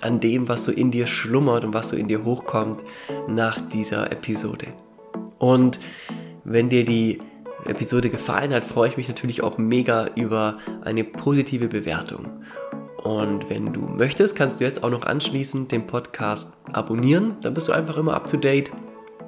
an 0.00 0.20
dem, 0.20 0.48
was 0.48 0.64
so 0.64 0.72
in 0.72 0.90
dir 0.90 1.06
schlummert 1.06 1.64
und 1.64 1.74
was 1.74 1.90
so 1.90 1.96
in 1.96 2.08
dir 2.08 2.24
hochkommt 2.24 2.82
nach 3.28 3.60
dieser 3.60 4.12
Episode. 4.12 4.66
Und 5.38 5.78
wenn 6.44 6.68
dir 6.68 6.84
die 6.84 7.18
Episode 7.64 8.10
gefallen 8.10 8.52
hat, 8.52 8.64
freue 8.64 8.88
ich 8.88 8.96
mich 8.96 9.08
natürlich 9.08 9.42
auch 9.42 9.58
mega 9.58 10.08
über 10.14 10.56
eine 10.82 11.04
positive 11.04 11.68
Bewertung. 11.68 12.42
Und 13.02 13.48
wenn 13.48 13.72
du 13.72 13.80
möchtest, 13.80 14.36
kannst 14.36 14.60
du 14.60 14.64
jetzt 14.64 14.82
auch 14.82 14.90
noch 14.90 15.04
anschließend 15.04 15.70
den 15.70 15.86
Podcast 15.86 16.56
abonnieren. 16.72 17.36
Dann 17.42 17.54
bist 17.54 17.68
du 17.68 17.72
einfach 17.72 17.96
immer 17.96 18.14
up 18.14 18.26
to 18.26 18.36
date, 18.36 18.70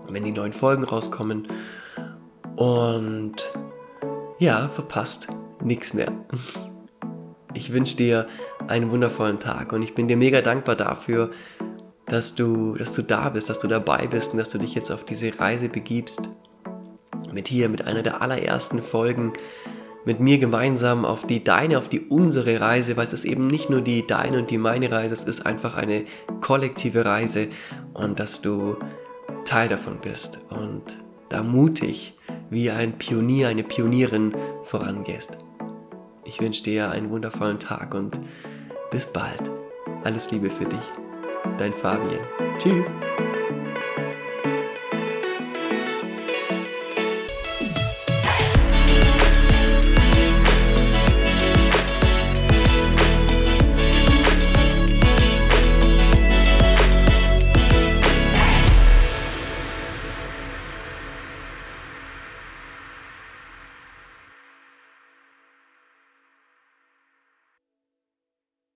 wenn 0.09 0.25
die 0.25 0.33
neuen 0.33 0.53
Folgen 0.53 0.85
rauskommen. 0.85 1.49
Und 2.57 3.51
ja, 4.39 4.69
verpasst 4.69 5.29
nichts 5.63 5.95
mehr. 5.95 6.13
Ich 7.55 7.73
wünsche 7.73 7.97
dir 7.97 8.27
einen 8.71 8.91
wundervollen 8.91 9.39
Tag 9.39 9.73
und 9.73 9.83
ich 9.83 9.95
bin 9.95 10.09
dir 10.09 10.17
mega 10.17 10.41
dankbar 10.41 10.77
dafür, 10.77 11.31
dass 12.07 12.35
du, 12.35 12.75
dass 12.75 12.93
du 12.95 13.03
da 13.03 13.29
bist, 13.29 13.49
dass 13.51 13.59
du 13.59 13.69
dabei 13.69 14.07
bist 14.07 14.33
und 14.33 14.39
dass 14.39 14.51
du 14.51 14.59
dich 14.59 14.75
jetzt 14.75 14.91
auf 14.91 15.05
diese 15.05 15.39
Reise 15.39 15.69
begibst. 15.69 16.31
Mit 17.33 17.49
hier, 17.49 17.69
mit 17.69 17.87
einer 17.87 18.03
der 18.03 18.23
allerersten 18.23 18.83
Folgen, 18.83 19.33
mit 20.05 20.19
mir 20.19 20.39
gemeinsam 20.39 21.05
auf 21.05 21.27
die 21.27 21.45
deine, 21.45 21.79
auf 21.79 21.89
die 21.89 22.01
unsere 22.01 22.61
Reise, 22.61 22.97
weil 22.97 23.05
es 23.05 23.13
ist 23.13 23.25
eben 23.25 23.47
nicht 23.47 23.71
nur 23.71 23.81
die 23.81 24.07
deine 24.07 24.39
und 24.39 24.51
die 24.51 24.59
meine 24.59 24.91
Reise, 24.91 25.15
es 25.15 25.25
ist 25.25 25.47
einfach 25.47 25.77
eine 25.77 26.05
kollektive 26.41 27.05
Reise 27.05 27.49
und 27.93 28.19
dass 28.19 28.41
du 28.41 28.77
Teil 29.45 29.69
davon 29.69 29.99
bist 30.01 30.41
und 30.49 30.99
da 31.29 31.43
mutig 31.43 32.15
wie 32.51 32.71
ein 32.71 32.99
Pionier, 32.99 33.49
eine 33.49 33.63
Pionierin 33.63 34.35
vorangehst. 34.63 35.39
Ich 36.25 36.41
wünsche 36.41 36.63
dir 36.63 36.91
einen 36.91 37.11
wundervollen 37.11 37.59
Tag 37.59 37.95
und 37.95 38.21
bis 38.91 39.07
bald. 39.07 39.51
Alles 40.05 40.31
Liebe 40.31 40.51
für 40.51 40.65
dich. 40.65 40.93
Dein 41.59 41.73
Fabian. 41.73 42.21
Tschüss. 42.59 42.93